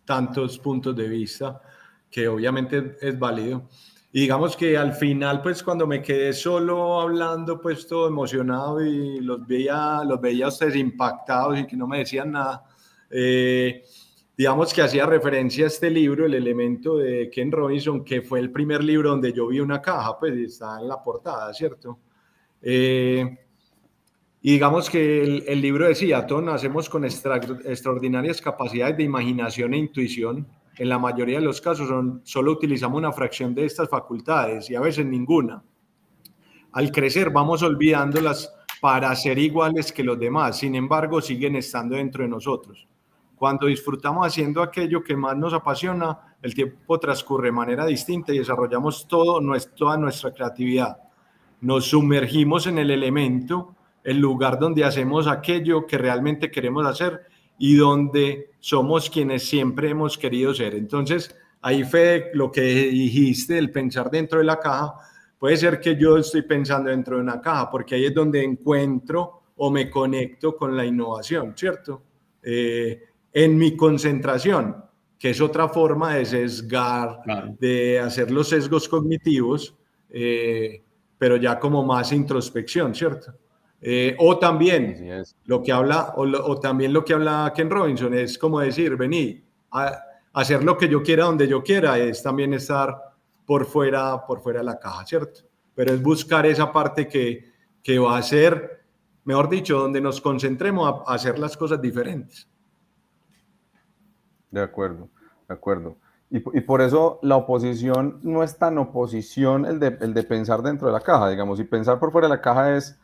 tantos 0.05 0.57
puntos 0.59 0.95
de 0.95 1.07
vista 1.07 1.61
que 2.09 2.27
obviamente 2.27 2.97
es 2.99 3.17
válido. 3.17 3.67
Y 4.11 4.21
digamos 4.21 4.57
que 4.57 4.75
al 4.75 4.93
final, 4.93 5.41
pues 5.43 5.61
cuando 5.61 5.85
me 5.85 6.01
quedé 6.01 6.33
solo 6.33 6.99
hablando, 6.99 7.61
pues 7.61 7.85
todo 7.85 8.07
emocionado 8.07 8.83
y 8.83 9.19
los 9.19 9.45
veía, 9.45 10.03
los 10.03 10.19
veía 10.19 10.47
ustedes 10.47 10.75
impactados 10.75 11.59
y 11.59 11.67
que 11.67 11.77
no 11.77 11.87
me 11.87 11.99
decían 11.99 12.31
nada, 12.31 12.63
eh, 13.11 13.83
digamos 14.39 14.73
que 14.73 14.81
hacía 14.81 15.05
referencia 15.05 15.65
a 15.65 15.67
este 15.67 15.89
libro, 15.89 16.25
El 16.25 16.33
elemento 16.33 16.95
de 16.95 17.29
Ken 17.29 17.51
Robinson, 17.51 18.05
que 18.05 18.21
fue 18.21 18.39
el 18.39 18.53
primer 18.53 18.81
libro 18.81 19.09
donde 19.09 19.33
yo 19.33 19.47
vi 19.47 19.59
una 19.59 19.81
caja, 19.81 20.17
pues 20.17 20.33
está 20.37 20.79
en 20.79 20.87
la 20.87 21.03
portada, 21.03 21.53
¿cierto? 21.53 21.99
Eh, 22.61 23.37
y 24.41 24.53
digamos 24.53 24.89
que 24.89 25.43
el, 25.45 25.61
libro 25.61 25.89
decía, 25.89 26.25
todos 26.25 26.41
nacemos 26.41 26.87
con 26.87 27.03
extra, 27.03 27.35
extraordinarias 27.65 28.39
capacidades 28.39 28.95
de 28.95 29.03
imaginación 29.03 29.73
e 29.73 29.77
intuición 29.79 30.47
en 30.77 30.87
la 30.87 30.97
mayoría 30.97 31.39
de 31.39 31.45
los 31.45 31.59
casos 31.59 31.89
son, 31.89 32.21
solo 32.23 32.53
utilizamos 32.53 32.97
una 32.97 33.11
fracción 33.11 33.53
de 33.53 33.65
estas 33.65 33.89
facultades 33.89 34.69
y 34.69 34.75
a 34.75 34.79
veces 34.79 35.05
ninguna. 35.05 35.61
Al 36.71 36.93
crecer 36.93 37.29
vamos 37.29 37.61
olvidándolas 37.61 38.55
para 38.79 39.13
ser 39.17 39.37
iguales 39.37 39.91
que 39.91 40.05
los 40.05 40.17
demás, 40.17 40.59
sin 40.59 40.75
embargo 40.75 41.19
siguen 41.19 41.57
estando 41.57 41.97
dentro 41.97 42.23
de 42.23 42.29
nosotros. 42.29 42.87
Cuando 43.39 43.67
disfrutamos 43.67 44.27
haciendo 44.27 44.61
aquello 44.61 45.01
que 45.01 45.15
más 45.15 45.37
nos 45.37 45.53
apasiona, 45.53 46.35
el 46.41 46.53
tiempo 46.53 46.99
transcurre 46.99 47.47
de 47.47 47.53
manera 47.53 47.85
distinta 47.85 48.33
y 48.33 48.39
desarrollamos 48.39 49.07
todo, 49.07 49.39
toda 49.77 49.95
nuestra 49.95 50.33
creatividad. 50.33 50.97
Nos 51.61 51.85
sumergimos 51.85 52.67
en 52.67 52.79
el 52.79 52.91
elemento, 52.91 53.75
el 54.03 54.19
lugar 54.19 54.59
donde 54.59 54.83
hacemos 54.83 55.25
aquello 55.25 55.87
que 55.87 55.97
realmente 55.97 56.51
queremos 56.51 56.85
hacer 56.85 57.27
y 57.57 57.75
donde 57.75 58.51
somos 58.59 59.09
quienes 59.09 59.47
siempre 59.47 59.91
hemos 59.91 60.17
querido 60.17 60.53
ser. 60.53 60.75
Entonces, 60.75 61.33
ahí 61.61 61.85
fue 61.85 62.31
lo 62.33 62.51
que 62.51 62.61
dijiste, 62.61 63.57
el 63.57 63.71
pensar 63.71 64.11
dentro 64.11 64.39
de 64.39 64.45
la 64.45 64.59
caja. 64.59 64.95
Puede 65.39 65.55
ser 65.55 65.79
que 65.79 65.95
yo 65.95 66.17
estoy 66.17 66.41
pensando 66.41 66.89
dentro 66.89 67.15
de 67.15 67.21
una 67.21 67.39
caja, 67.39 67.69
porque 67.71 67.95
ahí 67.95 68.03
es 68.03 68.13
donde 68.13 68.43
encuentro 68.43 69.43
o 69.55 69.71
me 69.71 69.89
conecto 69.89 70.57
con 70.57 70.75
la 70.75 70.85
innovación, 70.85 71.53
¿cierto? 71.55 72.03
Eh, 72.43 73.08
en 73.33 73.57
mi 73.57 73.75
concentración, 73.75 74.83
que 75.17 75.31
es 75.31 75.41
otra 75.41 75.67
forma 75.67 76.15
de 76.15 76.25
sesgar, 76.25 77.21
de 77.59 77.99
hacer 77.99 78.31
los 78.31 78.49
sesgos 78.49 78.87
cognitivos, 78.87 79.75
eh, 80.09 80.81
pero 81.17 81.35
ya 81.35 81.59
como 81.59 81.83
más 81.83 82.11
introspección, 82.11 82.95
¿cierto? 82.95 83.33
Eh, 83.81 84.15
o 84.19 84.37
también 84.37 85.23
lo 85.45 85.63
que 85.63 85.71
habla, 85.71 86.13
o, 86.15 86.59
también 86.59 86.91
lo 86.91 87.03
que 87.05 87.13
habla 87.13 87.53
Ken 87.55 87.69
Robinson 87.69 88.13
es 88.13 88.37
como 88.37 88.59
decir, 88.59 88.95
vení, 88.97 89.41
a, 89.71 90.03
hacer 90.33 90.63
lo 90.63 90.77
que 90.77 90.87
yo 90.87 91.01
quiera 91.01 91.25
donde 91.25 91.47
yo 91.47 91.63
quiera, 91.63 91.97
es 91.97 92.21
también 92.21 92.53
estar 92.53 92.95
por 93.45 93.65
fuera, 93.65 94.25
por 94.25 94.41
fuera 94.41 94.59
de 94.59 94.65
la 94.65 94.79
caja, 94.79 95.05
¿cierto? 95.05 95.41
Pero 95.75 95.93
es 95.93 96.01
buscar 96.01 96.45
esa 96.45 96.71
parte 96.71 97.07
que, 97.07 97.45
que 97.81 97.97
va 97.99 98.17
a 98.17 98.21
ser, 98.21 98.83
mejor 99.23 99.49
dicho, 99.49 99.79
donde 99.79 100.01
nos 100.01 100.21
concentremos 100.21 101.03
a, 101.07 101.13
hacer 101.13 101.39
las 101.39 101.55
cosas 101.55 101.81
diferentes. 101.81 102.47
De 104.51 104.61
acuerdo, 104.61 105.09
de 105.47 105.53
acuerdo. 105.53 105.97
Y, 106.31 106.39
por 106.39 106.81
eso 106.81 107.17
la 107.23 107.37
oposición 107.37 108.19
no 108.21 108.43
es 108.43 108.59
tan 108.59 108.77
oposición 108.77 109.65
el 109.65 109.79
de, 109.79 109.97
el 109.99 110.13
de 110.13 110.23
pensar 110.23 110.61
dentro 110.61 110.87
de 110.87 110.93
la 110.93 111.01
caja, 111.01 111.27
digamos, 111.27 111.59
y 111.59 111.63
pensar 111.63 111.99
por 111.99 112.11
fuera 112.11 112.27
de 112.27 112.35
la 112.35 112.41
caja 112.41 112.75
es 112.75 112.99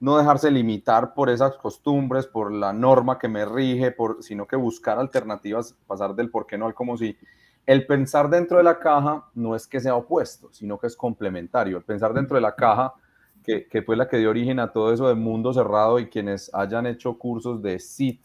no 0.00 0.18
dejarse 0.18 0.50
limitar 0.50 1.14
por 1.14 1.30
esas 1.30 1.56
costumbres, 1.56 2.26
por 2.26 2.52
la 2.52 2.72
norma 2.72 3.18
que 3.18 3.28
me 3.28 3.44
rige, 3.44 3.92
por, 3.92 4.22
sino 4.22 4.46
que 4.46 4.56
buscar 4.56 4.98
alternativas, 4.98 5.74
pasar 5.86 6.14
del 6.14 6.30
por 6.30 6.46
qué 6.46 6.58
no 6.58 6.66
al 6.66 6.74
como 6.74 6.96
si. 6.96 7.16
El 7.64 7.86
pensar 7.86 8.28
dentro 8.28 8.58
de 8.58 8.64
la 8.64 8.78
caja 8.78 9.24
no 9.34 9.54
es 9.56 9.66
que 9.66 9.80
sea 9.80 9.94
opuesto, 9.94 10.52
sino 10.52 10.78
que 10.78 10.86
es 10.86 10.96
complementario. 10.96 11.76
El 11.76 11.84
pensar 11.84 12.12
dentro 12.12 12.36
de 12.36 12.40
la 12.40 12.54
caja, 12.54 12.94
que, 13.42 13.68
que 13.68 13.82
fue 13.82 13.96
la 13.96 14.08
que 14.08 14.18
dio 14.18 14.30
origen 14.30 14.58
a 14.58 14.72
todo 14.72 14.92
eso 14.92 15.08
de 15.08 15.14
mundo 15.14 15.52
cerrado 15.52 15.98
y 15.98 16.08
quienes 16.08 16.52
hayan 16.52 16.86
hecho 16.86 17.18
cursos 17.18 17.62
de 17.62 17.78
SIT, 17.78 18.20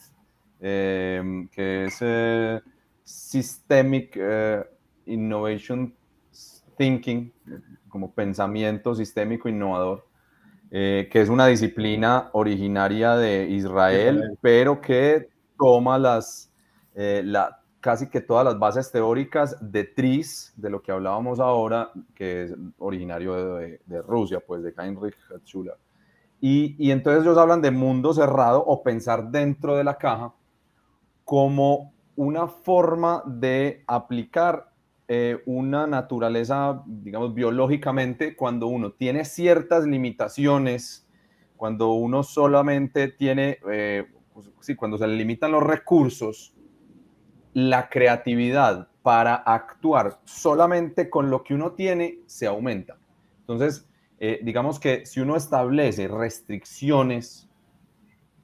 eh, 0.63 1.47
que 1.51 1.85
es 1.85 1.97
eh, 2.01 2.61
Systemic 3.03 4.15
eh, 4.15 4.63
Innovation 5.07 5.93
Thinking, 6.77 7.33
como 7.89 8.13
pensamiento 8.13 8.93
sistémico 8.93 9.49
innovador, 9.49 10.07
que 10.69 11.09
es 11.11 11.27
una 11.27 11.47
disciplina 11.47 12.29
originaria 12.31 13.17
de 13.17 13.49
Israel, 13.49 14.37
pero 14.39 14.79
que 14.79 15.29
toma 15.57 15.99
las, 15.99 16.49
la, 16.95 17.59
casi 17.81 18.07
que 18.07 18.21
todas 18.21 18.45
las 18.45 18.57
bases 18.57 18.89
teóricas 18.89 19.57
de 19.59 19.83
TRIS, 19.83 20.53
de 20.55 20.69
lo 20.69 20.81
que 20.81 20.93
hablábamos 20.93 21.41
ahora, 21.41 21.91
que 22.15 22.43
es 22.43 22.55
originario 22.77 23.55
de, 23.55 24.01
Rusia, 24.07 24.39
pues 24.39 24.63
de 24.63 24.73
Heinrich 24.77 25.17
Schuller. 25.43 25.77
Y, 26.39 26.75
y, 26.79 26.91
entonces 26.91 27.23
ellos 27.23 27.37
hablan 27.37 27.61
de 27.61 27.69
mundo 27.69 28.13
cerrado 28.13 28.63
o 28.65 28.81
pensar 28.81 29.29
dentro 29.29 29.75
de 29.75 29.83
la 29.83 29.97
caja 29.97 30.33
como 31.31 31.93
una 32.17 32.49
forma 32.49 33.23
de 33.25 33.85
aplicar 33.87 34.69
eh, 35.07 35.41
una 35.45 35.87
naturaleza, 35.87 36.83
digamos, 36.85 37.33
biológicamente, 37.33 38.35
cuando 38.35 38.67
uno 38.67 38.91
tiene 38.91 39.23
ciertas 39.23 39.85
limitaciones, 39.85 41.07
cuando 41.55 41.93
uno 41.93 42.23
solamente 42.23 43.07
tiene, 43.07 43.59
eh, 43.71 44.03
pues, 44.33 44.51
sí, 44.59 44.75
cuando 44.75 44.97
se 44.97 45.07
le 45.07 45.15
limitan 45.15 45.53
los 45.53 45.63
recursos, 45.63 46.53
la 47.53 47.87
creatividad 47.87 48.89
para 49.01 49.35
actuar 49.35 50.19
solamente 50.25 51.09
con 51.09 51.29
lo 51.29 51.45
que 51.45 51.53
uno 51.53 51.71
tiene 51.71 52.19
se 52.25 52.45
aumenta. 52.45 52.97
Entonces, 53.39 53.87
eh, 54.19 54.41
digamos 54.43 54.81
que 54.81 55.05
si 55.05 55.21
uno 55.21 55.37
establece 55.37 56.09
restricciones, 56.09 57.49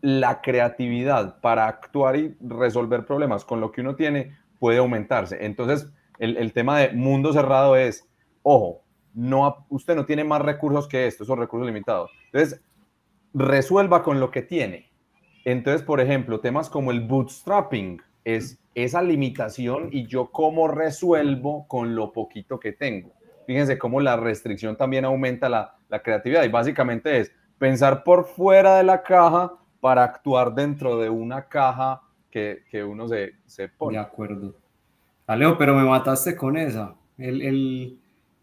la 0.02 0.42
creatividad 0.42 1.40
para 1.42 1.68
actuar 1.68 2.16
y 2.16 2.36
resolver 2.42 3.06
problemas 3.06 3.44
con 3.46 3.60
lo 3.60 3.72
que 3.72 3.82
uno 3.82 3.96
tiene 3.96 4.38
puede 4.60 4.78
aumentarse. 4.78 5.46
Entonces, 5.46 5.92
el, 6.20 6.54
tema 6.54 6.80
de 6.80 6.94
mundo 6.94 7.34
cerrado 7.34 7.76
es, 7.76 8.08
ojo, 8.44 8.84
no, 9.14 9.66
usted 9.70 9.96
no 9.96 10.06
tiene 10.06 10.24
más 10.24 10.42
recursos 10.42 10.88
que 10.88 11.08
esto, 11.08 11.26
son 11.26 11.40
recursos 11.40 11.68
limitados. 11.68 12.12
Entonces, 12.26 12.62
resuelva 13.34 14.04
con 14.04 14.20
lo 14.20 14.32
que 14.32 14.42
tiene. 14.42 14.92
Entonces, 15.46 15.82
por 15.82 16.02
ejemplo, 16.02 16.40
temas 16.40 16.70
como 16.70 16.92
el 16.92 17.02
bootstrapping 17.02 18.02
es 18.26 18.60
esa 18.76 19.02
limitación 19.02 19.90
y 19.92 20.06
yo 20.08 20.32
cómo 20.32 20.68
resuelvo 20.68 21.68
con 21.68 21.96
lo 21.96 22.12
poquito 22.12 22.60
que 22.60 22.74
tengo. 22.74 23.14
Fíjense 23.46 23.78
cómo 23.78 24.02
la 24.02 24.18
restricción 24.18 24.76
también 24.76 25.06
aumenta 25.06 25.48
la, 25.48 25.78
la 25.88 26.02
creatividad 26.02 26.44
y 26.44 26.50
básicamente 26.50 27.20
es 27.20 27.32
pensar 27.58 28.04
por 28.04 28.26
fuera 28.26 28.76
de 28.78 28.84
la 28.84 29.04
caja 29.04 29.54
para 29.88 30.04
actuar 30.04 30.54
dentro 30.54 31.00
de 31.00 31.10
una 31.10 31.48
caja 31.48 32.02
que, 32.30 32.66
que 32.70 32.84
uno 32.84 33.08
se, 33.08 33.36
se, 33.46 33.70
pone. 33.70 33.98
De 33.98 34.04
acuerdo. 34.04 34.54
Alejo, 35.26 35.58
pero 35.58 35.74
me 35.74 35.86
mataste 35.86 36.36
con 36.36 36.58
esa. 36.58 36.94
El, 37.18 37.42
el, 37.42 38.00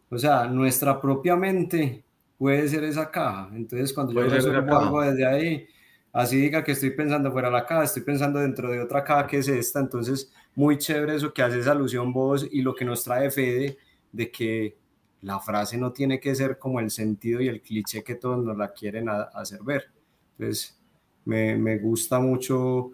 o 0.08 0.16
sea, 0.16 0.46
nuestra 0.46 0.98
propia 0.98 1.36
mente 1.36 2.02
puede 2.38 2.66
ser 2.66 2.82
esa 2.84 3.10
caja. 3.10 3.50
Entonces, 3.52 3.92
cuando 3.92 4.14
yo 4.14 4.22
resuelvo 4.22 4.74
algo 4.74 5.02
desde 5.02 5.26
ahí, 5.26 5.66
así 6.14 6.38
diga 6.38 6.64
que 6.64 6.72
estoy 6.72 6.92
pensando 6.92 7.30
fuera 7.30 7.48
de 7.48 7.56
la 7.56 7.66
caja, 7.66 7.84
estoy 7.84 8.04
pensando 8.04 8.38
dentro 8.38 8.70
de 8.70 8.80
otra 8.80 9.04
caja 9.04 9.26
que 9.26 9.36
es 9.36 9.48
esta. 9.48 9.80
Entonces, 9.80 10.32
muy 10.54 10.78
chévere 10.78 11.16
eso 11.16 11.30
que 11.34 11.42
haces 11.42 11.66
alusión 11.66 12.10
vos 12.10 12.48
y 12.50 12.62
lo 12.62 12.74
que 12.74 12.86
nos 12.86 13.04
trae 13.04 13.30
Fede 13.30 13.76
de 14.10 14.30
que 14.30 14.78
la 15.20 15.38
frase 15.40 15.76
no 15.76 15.92
tiene 15.92 16.18
que 16.18 16.34
ser 16.34 16.58
como 16.58 16.80
el 16.80 16.90
sentido 16.90 17.42
y 17.42 17.48
el 17.48 17.60
cliché 17.60 18.02
que 18.02 18.14
todos 18.14 18.42
nos 18.42 18.56
la 18.56 18.72
quieren 18.72 19.10
hacer 19.10 19.62
ver. 19.62 19.90
Entonces, 20.38 20.80
me, 21.24 21.78
gusta 21.78 22.18
mucho 22.20 22.92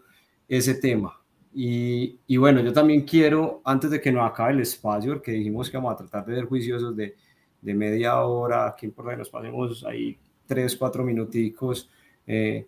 ese 0.49 0.75
tema. 0.75 1.16
Y, 1.53 2.37
bueno, 2.37 2.61
yo 2.61 2.73
también 2.73 3.03
quiero, 3.03 3.61
antes 3.64 3.90
de 3.90 4.01
que 4.01 4.12
nos 4.12 4.31
acabe 4.31 4.53
el 4.53 4.61
espacio, 4.61 5.21
que 5.21 5.33
dijimos 5.33 5.71
que 5.71 5.77
vamos 5.77 5.95
a 5.95 5.97
tratar 5.97 6.27
de 6.27 6.37
ser 6.37 6.45
juiciosos 6.47 6.97
de, 6.97 7.14
media 7.62 8.21
hora, 8.21 8.69
aquí 8.69 8.88
por 8.88 9.11
ahí 9.11 9.16
nos 9.16 9.29
pasemos 9.29 9.85
ahí 9.85 10.19
tres, 10.47 10.77
cuatro 10.77 11.05
minuticos, 11.05 11.90
eh, 12.27 12.66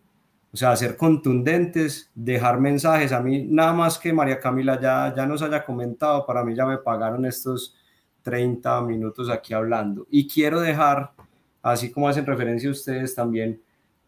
o 0.53 0.57
sea, 0.57 0.77
ser 0.77 0.96
contundentes, 0.96 2.11
dejar 2.14 2.61
mensajes. 2.61 3.12
A 3.12 3.20
mí, 3.20 3.42
nada 3.42 3.72
más 3.72 3.98
que 3.98 4.12
María 4.12 4.38
Camila 4.38 4.79
ya, 4.79 5.14
ya 5.16 5.27
nos 5.27 5.40
haya 5.40 5.64
comentado, 5.64 6.27
para 6.27 6.44
mí 6.44 6.55
ya 6.55 6.66
me 6.66 6.77
pagaron 6.77 7.25
estos 7.25 7.75
30 8.22 8.83
minutos 8.83 9.31
aquí 9.31 9.55
hablando. 9.55 10.07
Y 10.11 10.29
quiero 10.29 10.61
dejar, 10.61 11.12
así 11.62 11.90
como 11.90 12.09
hacen 12.09 12.27
referencia 12.27 12.70
ustedes 12.70 13.14
también, 13.14 13.61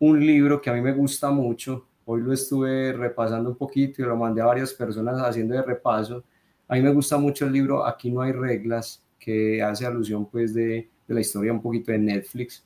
un 0.07 0.21
libro 0.21 0.61
que 0.61 0.69
a 0.69 0.75
mí 0.75 0.83
me 0.83 0.93
gusta 0.93 1.31
mucho. 1.31 1.87
Hoy 2.05 2.21
lo 2.21 2.33
estuve 2.33 2.93
repasando 2.93 3.51
un 3.51 3.57
poquito 3.57 4.03
y 4.03 4.05
lo 4.05 4.17
mandé 4.17 4.43
a 4.43 4.47
varias 4.47 4.75
personas 4.75 5.19
haciendo 5.19 5.55
de 5.55 5.63
repaso. 5.63 6.23
A 6.69 6.75
mí 6.75 6.83
me 6.83 6.93
gusta 6.93 7.17
mucho 7.17 7.47
el 7.47 7.53
libro 7.53 7.87
Aquí 7.87 8.11
no 8.11 8.21
hay 8.21 8.33
reglas, 8.33 9.03
que 9.19 9.63
hace 9.63 9.87
alusión 9.87 10.27
pues 10.27 10.53
de, 10.53 10.91
la 11.07 11.21
historia 11.21 11.53
un 11.53 11.63
poquito 11.63 11.93
de 11.93 11.99
Netflix, 11.99 12.63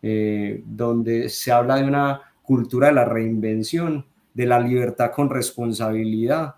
eh, 0.00 0.62
donde 0.64 1.28
se 1.28 1.50
habla 1.50 1.76
de 1.76 1.84
una 1.84 2.20
cultura 2.42 2.88
de 2.88 2.92
la 2.92 3.04
reinvención, 3.04 4.04
de 4.32 4.46
la 4.46 4.60
libertad 4.60 5.10
con 5.12 5.28
responsabilidad 5.28 6.54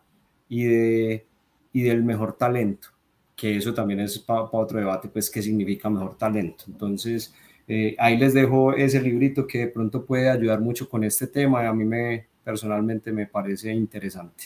y, 0.49 0.65
de, 0.65 1.27
y 1.73 1.83
del 1.83 2.05
mejor 2.05 2.35
talento, 2.35 2.89
que 3.35 3.57
eso 3.57 3.73
también 3.73 4.01
es 4.01 4.19
para 4.19 4.43
otro 4.43 4.79
debate, 4.79 5.09
pues 5.09 5.31
qué 5.31 5.41
significa 5.41 5.89
mejor 5.89 6.19
talento. 6.19 6.65
Entonces, 6.67 7.33
eh, 7.69 7.95
ahí 7.99 8.17
les 8.17 8.33
dejo 8.33 8.73
ese 8.73 9.01
librito 9.01 9.47
que 9.47 9.59
de 9.59 9.69
pronto 9.69 10.05
puede 10.05 10.31
ayudar 10.31 10.61
mucho 10.61 10.89
con 10.89 11.05
este 11.05 11.27
tema 11.27 11.69
a 11.69 11.75
mí 11.75 11.85
me 11.85 12.27
personalmente 12.43 13.13
me 13.13 13.27
parece 13.27 13.71
interesante. 13.71 14.45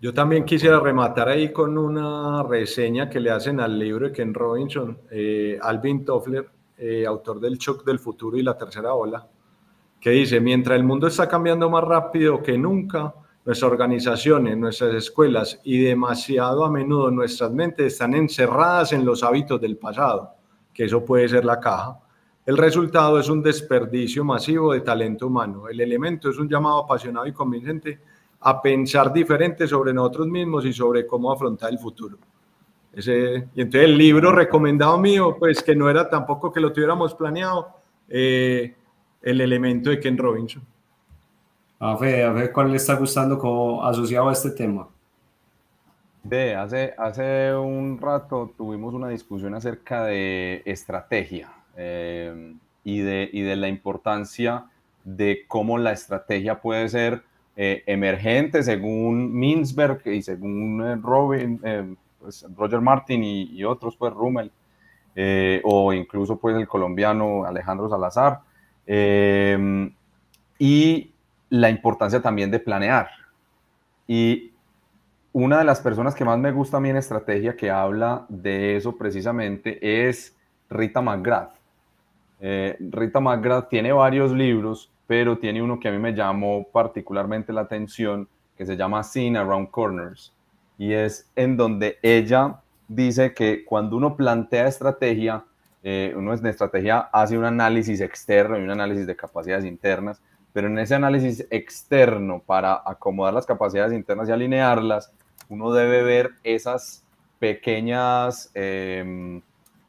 Yo 0.00 0.12
también 0.12 0.44
quisiera 0.44 0.80
rematar 0.80 1.28
ahí 1.28 1.52
con 1.52 1.78
una 1.78 2.42
reseña 2.42 3.08
que 3.08 3.20
le 3.20 3.30
hacen 3.30 3.60
al 3.60 3.78
libro 3.78 4.06
de 4.08 4.12
Ken 4.12 4.34
Robinson, 4.34 4.98
eh, 5.10 5.56
Alvin 5.62 6.04
Toffler, 6.04 6.48
eh, 6.76 7.06
autor 7.06 7.38
del 7.38 7.58
Shock 7.58 7.84
del 7.84 8.00
Futuro 8.00 8.36
y 8.36 8.42
la 8.42 8.58
Tercera 8.58 8.92
Ola, 8.92 9.26
que 10.00 10.10
dice, 10.10 10.40
mientras 10.40 10.76
el 10.76 10.84
mundo 10.84 11.06
está 11.06 11.28
cambiando 11.28 11.70
más 11.70 11.84
rápido 11.84 12.42
que 12.42 12.58
nunca, 12.58 13.14
Nuestras 13.46 13.70
organizaciones, 13.70 14.58
nuestras 14.58 14.92
escuelas 14.92 15.60
y 15.62 15.78
demasiado 15.78 16.64
a 16.64 16.70
menudo 16.70 17.12
nuestras 17.12 17.52
mentes 17.52 17.92
están 17.92 18.12
encerradas 18.14 18.92
en 18.92 19.04
los 19.04 19.22
hábitos 19.22 19.60
del 19.60 19.76
pasado, 19.76 20.34
que 20.74 20.86
eso 20.86 21.04
puede 21.04 21.28
ser 21.28 21.44
la 21.44 21.60
caja. 21.60 21.96
El 22.44 22.56
resultado 22.56 23.20
es 23.20 23.28
un 23.28 23.44
desperdicio 23.44 24.24
masivo 24.24 24.72
de 24.72 24.80
talento 24.80 25.28
humano. 25.28 25.68
El 25.68 25.80
elemento 25.80 26.28
es 26.28 26.38
un 26.38 26.48
llamado 26.48 26.78
apasionado 26.78 27.24
y 27.28 27.32
convincente 27.32 28.00
a 28.40 28.60
pensar 28.60 29.12
diferente 29.12 29.68
sobre 29.68 29.94
nosotros 29.94 30.26
mismos 30.26 30.64
y 30.64 30.72
sobre 30.72 31.06
cómo 31.06 31.30
afrontar 31.30 31.70
el 31.70 31.78
futuro. 31.78 32.18
Ese, 32.92 33.48
y 33.54 33.60
entonces 33.60 33.88
el 33.88 33.96
libro 33.96 34.32
recomendado 34.32 34.98
mío, 34.98 35.36
pues 35.38 35.62
que 35.62 35.76
no 35.76 35.88
era 35.88 36.10
tampoco 36.10 36.52
que 36.52 36.58
lo 36.58 36.72
tuviéramos 36.72 37.14
planeado, 37.14 37.68
eh, 38.08 38.74
el 39.22 39.40
elemento 39.40 39.90
de 39.90 40.00
Ken 40.00 40.18
Robinson. 40.18 40.64
A 41.78 41.94
ver, 41.96 42.24
a 42.24 42.32
ver 42.32 42.52
cuál 42.52 42.70
le 42.70 42.78
está 42.78 42.94
gustando 42.94 43.38
como 43.38 43.84
asociado 43.84 44.28
a 44.28 44.32
este 44.32 44.50
tema. 44.50 44.88
Ve, 46.22 46.54
hace, 46.56 46.94
hace 46.98 47.54
un 47.54 47.98
rato 48.00 48.52
tuvimos 48.56 48.94
una 48.94 49.08
discusión 49.08 49.54
acerca 49.54 50.04
de 50.04 50.62
estrategia 50.64 51.52
eh, 51.76 52.54
y, 52.82 52.98
de, 52.98 53.30
y 53.32 53.42
de 53.42 53.56
la 53.56 53.68
importancia 53.68 54.64
de 55.04 55.44
cómo 55.46 55.78
la 55.78 55.92
estrategia 55.92 56.60
puede 56.60 56.88
ser 56.88 57.22
eh, 57.56 57.84
emergente 57.86 58.64
según 58.64 59.32
Minsberg 59.34 60.00
y 60.06 60.20
según 60.22 60.82
eh, 60.84 61.94
pues, 62.18 62.44
Roger 62.56 62.80
Martin 62.80 63.22
y, 63.22 63.62
otros, 63.64 63.96
pues 63.96 64.12
Rummel, 64.12 64.50
o 65.62 65.92
incluso 65.92 66.38
pues 66.38 66.56
el 66.56 66.66
colombiano 66.66 67.44
Alejandro 67.44 67.88
Salazar. 67.88 68.40
y 70.58 71.10
la 71.48 71.70
importancia 71.70 72.20
también 72.20 72.50
de 72.50 72.58
planear. 72.58 73.08
Y 74.06 74.52
una 75.32 75.58
de 75.58 75.64
las 75.64 75.80
personas 75.80 76.14
que 76.14 76.24
más 76.24 76.38
me 76.38 76.52
gusta 76.52 76.78
a 76.78 76.80
mí 76.80 76.88
en 76.88 76.96
estrategia 76.96 77.56
que 77.56 77.70
habla 77.70 78.24
de 78.28 78.76
eso 78.76 78.96
precisamente 78.96 80.08
es 80.08 80.36
Rita 80.70 81.02
McGrath. 81.02 81.54
Eh, 82.40 82.76
Rita 82.80 83.20
McGrath 83.20 83.68
tiene 83.68 83.92
varios 83.92 84.32
libros, 84.32 84.90
pero 85.06 85.38
tiene 85.38 85.62
uno 85.62 85.78
que 85.78 85.88
a 85.88 85.92
mí 85.92 85.98
me 85.98 86.14
llamó 86.14 86.66
particularmente 86.72 87.52
la 87.52 87.62
atención, 87.62 88.28
que 88.56 88.66
se 88.66 88.76
llama 88.76 89.02
Scene 89.02 89.38
Around 89.38 89.70
Corners. 89.70 90.32
Y 90.78 90.92
es 90.92 91.30
en 91.36 91.56
donde 91.56 91.98
ella 92.02 92.60
dice 92.88 93.34
que 93.34 93.64
cuando 93.64 93.96
uno 93.96 94.16
plantea 94.16 94.66
estrategia, 94.66 95.44
eh, 95.82 96.14
uno 96.16 96.34
en 96.34 96.46
estrategia 96.46 97.00
hace 97.12 97.36
un 97.36 97.44
análisis 97.44 98.00
externo 98.00 98.58
y 98.58 98.62
un 98.62 98.70
análisis 98.70 99.06
de 99.06 99.16
capacidades 99.16 99.64
internas, 99.64 100.20
pero 100.56 100.68
en 100.68 100.78
ese 100.78 100.94
análisis 100.94 101.46
externo 101.50 102.42
para 102.46 102.80
acomodar 102.86 103.34
las 103.34 103.44
capacidades 103.44 103.92
internas 103.92 104.26
y 104.26 104.32
alinearlas, 104.32 105.12
uno 105.50 105.70
debe 105.70 106.02
ver 106.02 106.30
esas 106.44 107.04
pequeñas 107.38 108.50
em, 108.54 109.42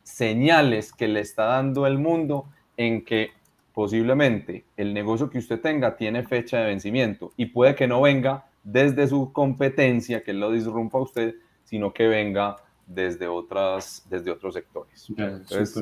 señales 0.04 0.92
que 0.92 1.08
le 1.08 1.22
está 1.22 1.46
dando 1.46 1.88
el 1.88 1.98
mundo 1.98 2.50
en 2.76 3.06
que 3.06 3.30
posiblemente 3.74 4.66
el 4.76 4.94
negocio 4.94 5.30
que 5.30 5.38
usted 5.38 5.62
tenga 5.62 5.96
tiene 5.96 6.24
fecha 6.24 6.58
de 6.58 6.66
vencimiento 6.66 7.32
y 7.38 7.46
puede 7.46 7.74
que 7.74 7.88
no 7.88 8.02
venga 8.02 8.48
desde 8.62 9.08
su 9.08 9.32
competencia, 9.32 10.22
que 10.22 10.34
lo 10.34 10.52
disrumpa 10.52 10.98
a 10.98 11.02
usted, 11.04 11.36
sino 11.64 11.94
que 11.94 12.10
venga 12.10 12.58
desde, 12.86 13.30
otras, 13.30 14.06
desde 14.10 14.32
otros 14.32 14.56
sectores. 14.56 15.08
Entonces, 15.18 15.82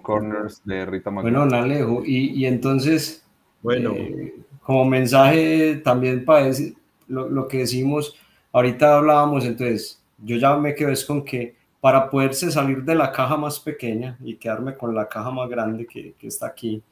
Corners 0.00 0.62
de 0.64 0.86
Rita 0.86 1.10
Bueno, 1.10 1.42
Alejo, 1.42 2.04
y, 2.04 2.40
y 2.40 2.46
entonces, 2.46 3.26
bueno. 3.62 3.92
Eh, 3.94 4.34
como 4.62 4.84
mensaje 4.84 5.80
también 5.82 6.24
para 6.24 6.44
decir 6.44 6.76
lo, 7.08 7.28
lo, 7.28 7.48
que 7.48 7.58
decimos, 7.58 8.14
ahorita 8.52 8.98
hablábamos, 8.98 9.44
entonces, 9.44 10.00
yo 10.18 10.36
ya 10.36 10.56
me 10.56 10.74
quedo 10.74 10.90
es 10.90 11.04
con 11.04 11.24
que 11.24 11.56
para 11.80 12.08
poderse 12.10 12.50
salir 12.50 12.84
de 12.84 12.94
la 12.94 13.10
caja 13.10 13.36
más 13.36 13.58
pequeña 13.58 14.16
y 14.22 14.36
quedarme 14.36 14.76
con 14.76 14.94
la 14.94 15.08
caja 15.08 15.30
más 15.30 15.48
grande 15.48 15.86
que, 15.86 16.14
que 16.18 16.26
está 16.28 16.46
aquí, 16.46 16.82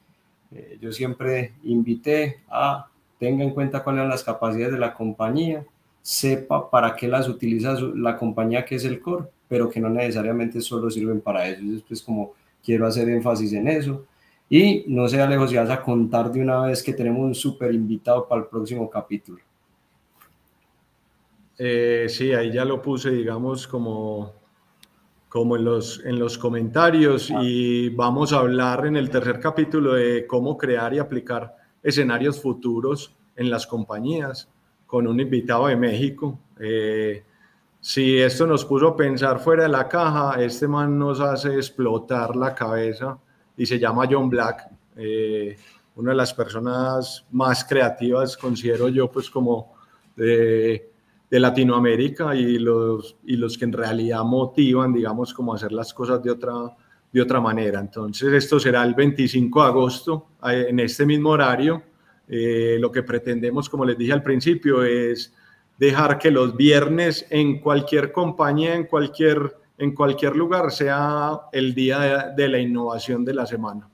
eh, 0.51 0.77
yo 0.81 0.91
siempre 0.91 1.53
invité 1.63 2.41
a 2.49 2.87
tenga 3.19 3.43
en 3.43 3.51
cuenta 3.51 3.83
cuáles 3.83 4.01
son 4.01 4.09
las 4.09 4.23
capacidades 4.23 4.73
de 4.73 4.79
la 4.79 4.93
compañía, 4.93 5.65
sepa 6.01 6.69
para 6.71 6.95
qué 6.95 7.07
las 7.07 7.27
utiliza 7.27 7.75
la 7.95 8.17
compañía 8.17 8.65
que 8.65 8.75
es 8.75 8.85
el 8.85 9.01
core, 9.01 9.25
pero 9.47 9.69
que 9.69 9.79
no 9.79 9.89
necesariamente 9.89 10.61
solo 10.61 10.89
sirven 10.89 11.21
para 11.21 11.47
eso. 11.47 11.61
Después 11.63 12.01
como 12.01 12.33
quiero 12.63 12.87
hacer 12.87 13.09
énfasis 13.09 13.53
en 13.53 13.67
eso. 13.67 14.05
Y 14.49 14.85
no 14.87 15.07
sea 15.07 15.27
lejos 15.27 15.51
si 15.51 15.57
vas 15.57 15.69
a 15.69 15.81
contar 15.81 16.31
de 16.31 16.41
una 16.41 16.61
vez 16.61 16.81
que 16.81 16.93
tenemos 16.93 17.21
un 17.21 17.35
súper 17.35 17.73
invitado 17.73 18.27
para 18.27 18.41
el 18.41 18.47
próximo 18.47 18.89
capítulo. 18.89 19.39
Eh, 21.57 22.07
sí, 22.09 22.33
ahí 22.33 22.51
ya 22.51 22.65
lo 22.65 22.81
puse, 22.81 23.11
digamos, 23.11 23.67
como, 23.67 24.33
como 25.27 25.55
en, 25.55 25.65
los, 25.65 26.03
en 26.03 26.17
los 26.17 26.37
comentarios 26.37 27.31
y 27.41 27.89
vamos 27.89 28.33
a 28.33 28.39
hablar 28.39 28.87
en 28.87 28.95
el 28.95 29.09
tercer 29.09 29.39
capítulo 29.39 29.93
de 29.93 30.25
cómo 30.25 30.57
crear 30.57 30.93
y 30.93 30.99
aplicar 30.99 31.55
escenarios 31.83 32.41
futuros 32.41 33.13
en 33.35 33.49
las 33.49 33.67
compañías 33.67 34.49
con 34.87 35.05
un 35.05 35.19
invitado 35.19 35.67
de 35.67 35.75
México. 35.75 36.39
Eh, 36.59 37.23
si 37.79 38.17
esto 38.17 38.47
nos 38.47 38.65
puso 38.65 38.87
a 38.87 38.97
pensar 38.97 39.39
fuera 39.39 39.63
de 39.63 39.69
la 39.69 39.87
caja, 39.87 40.41
este 40.41 40.67
man 40.67 40.97
nos 40.97 41.19
hace 41.19 41.55
explotar 41.55 42.35
la 42.35 42.55
cabeza 42.55 43.19
y 43.59 43.65
se 43.65 43.77
llama 43.77 44.07
John 44.09 44.29
Black, 44.29 44.69
eh, 44.95 45.57
una 45.95 46.11
de 46.11 46.17
las 46.17 46.33
personas 46.33 47.25
más 47.31 47.65
creativas, 47.65 48.37
considero 48.37 48.87
yo, 48.87 49.11
pues 49.11 49.29
como 49.29 49.75
de, 50.15 50.89
de, 51.29 51.39
Latinoamérica 51.41 52.33
y 52.33 52.57
los, 52.57 53.17
y 53.25 53.35
los 53.35 53.57
que 53.57 53.65
en 53.65 53.73
realidad 53.73 54.23
motivan, 54.23 54.93
digamos, 54.93 55.33
como 55.33 55.53
hacer 55.53 55.73
las 55.73 55.93
cosas 55.93 56.23
de 56.23 56.31
otra, 56.31 56.53
de 57.11 57.21
otra 57.21 57.41
manera. 57.41 57.81
Entonces, 57.81 58.31
esto 58.31 58.61
será 58.61 58.81
el 58.83 58.93
25 58.93 59.61
de 59.61 59.67
agosto, 59.67 60.27
eh, 60.49 60.67
en 60.69 60.79
este 60.79 61.05
mismo 61.05 61.31
horario. 61.31 61.83
Eh, 62.29 62.77
lo 62.79 62.89
que 62.93 63.03
pretendemos, 63.03 63.67
como 63.67 63.83
les 63.83 63.97
dije 63.97 64.13
al 64.13 64.23
principio, 64.23 64.83
es 64.85 65.33
dejar 65.77 66.17
que 66.17 66.31
los 66.31 66.55
viernes 66.55 67.27
en 67.29 67.59
cualquier 67.59 68.13
compañía, 68.13 68.73
en 68.75 68.85
cualquier, 68.85 69.57
en 69.79 69.95
cualquier 69.95 70.35
lugar, 70.35 70.71
sea 70.71 71.39
el 71.53 71.73
día 71.73 72.33
de, 72.35 72.49
la 72.49 72.59
innovación 72.59 73.23
de 73.23 73.33
la 73.33 73.45
semana. 73.45 73.89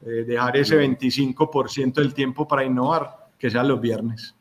Eh, 0.00 0.24
dejar 0.26 0.56
ese 0.56 0.76
25% 0.80 1.94
del 1.94 2.14
tiempo 2.14 2.48
para 2.48 2.64
innovar, 2.64 3.28
que 3.38 3.50
sea 3.50 3.62
los 3.62 3.78
viernes. 3.80 4.34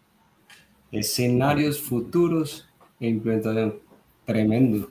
Escenarios 0.92 1.82
futuros 1.82 2.68
e 3.02 3.10
implementación. 3.10 3.76
Tremendo. 4.26 4.90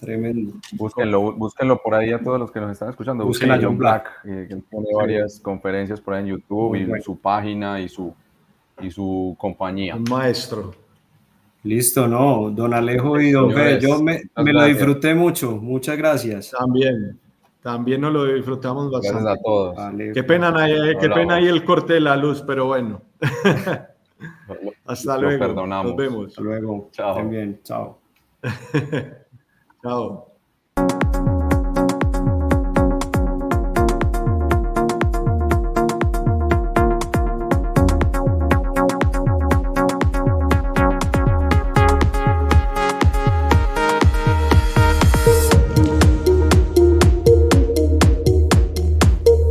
Tremendo. 0.00 0.54
Búsquenlo, 0.72 1.32
búsquenlo 1.32 1.82
por 1.82 1.94
ahí 1.94 2.10
a 2.12 2.18
todos 2.18 2.40
los 2.40 2.50
que 2.50 2.60
nos 2.60 2.72
están 2.72 2.88
escuchando. 2.88 3.26
Busquen, 3.26 3.50
a 3.50 3.60
John 3.60 3.76
Black, 3.76 4.10
eh, 4.24 4.46
que 4.48 4.56
tiene 4.56 4.86
varias 4.94 5.38
conferencias 5.40 6.00
por 6.00 6.14
ahí 6.14 6.22
en 6.22 6.28
YouTube 6.28 6.76
y 6.76 7.02
su 7.02 7.18
página 7.18 7.78
y 7.78 7.90
su, 7.90 8.14
y 8.80 8.90
su 8.90 9.36
compañía. 9.38 9.96
Un 9.96 10.04
maestro. 10.04 10.72
Listo, 11.62 12.08
no, 12.08 12.50
don 12.50 12.72
Alejo 12.72 13.20
y 13.20 13.32
don 13.32 13.52
Fede, 13.52 13.80
yo 13.80 14.02
me, 14.02 14.22
me 14.36 14.52
lo 14.52 14.64
disfruté 14.64 15.14
mucho, 15.14 15.52
muchas 15.52 15.96
gracias. 15.98 16.52
También, 16.58 17.18
también 17.62 18.00
nos 18.00 18.12
lo 18.12 18.24
disfrutamos 18.24 18.90
bastante. 18.90 19.22
Gracias 19.22 19.38
a 19.38 19.42
todos. 19.42 19.76
qué 20.14 20.24
pena, 20.24 20.54
qué 20.98 21.08
pena 21.10 21.34
ahí 21.34 21.48
el 21.48 21.62
corte 21.64 21.94
de 21.94 22.00
la 22.00 22.16
luz, 22.16 22.42
pero 22.46 22.66
bueno. 22.66 23.02
Hasta 24.86 25.18
luego. 25.18 25.66
Nos 25.66 25.96
vemos. 25.96 26.28
Hasta 26.28 26.42
luego. 26.42 26.88
Chao. 26.92 27.28
Bien, 27.28 27.60
chao. 27.62 28.00
Chao. 29.82 30.29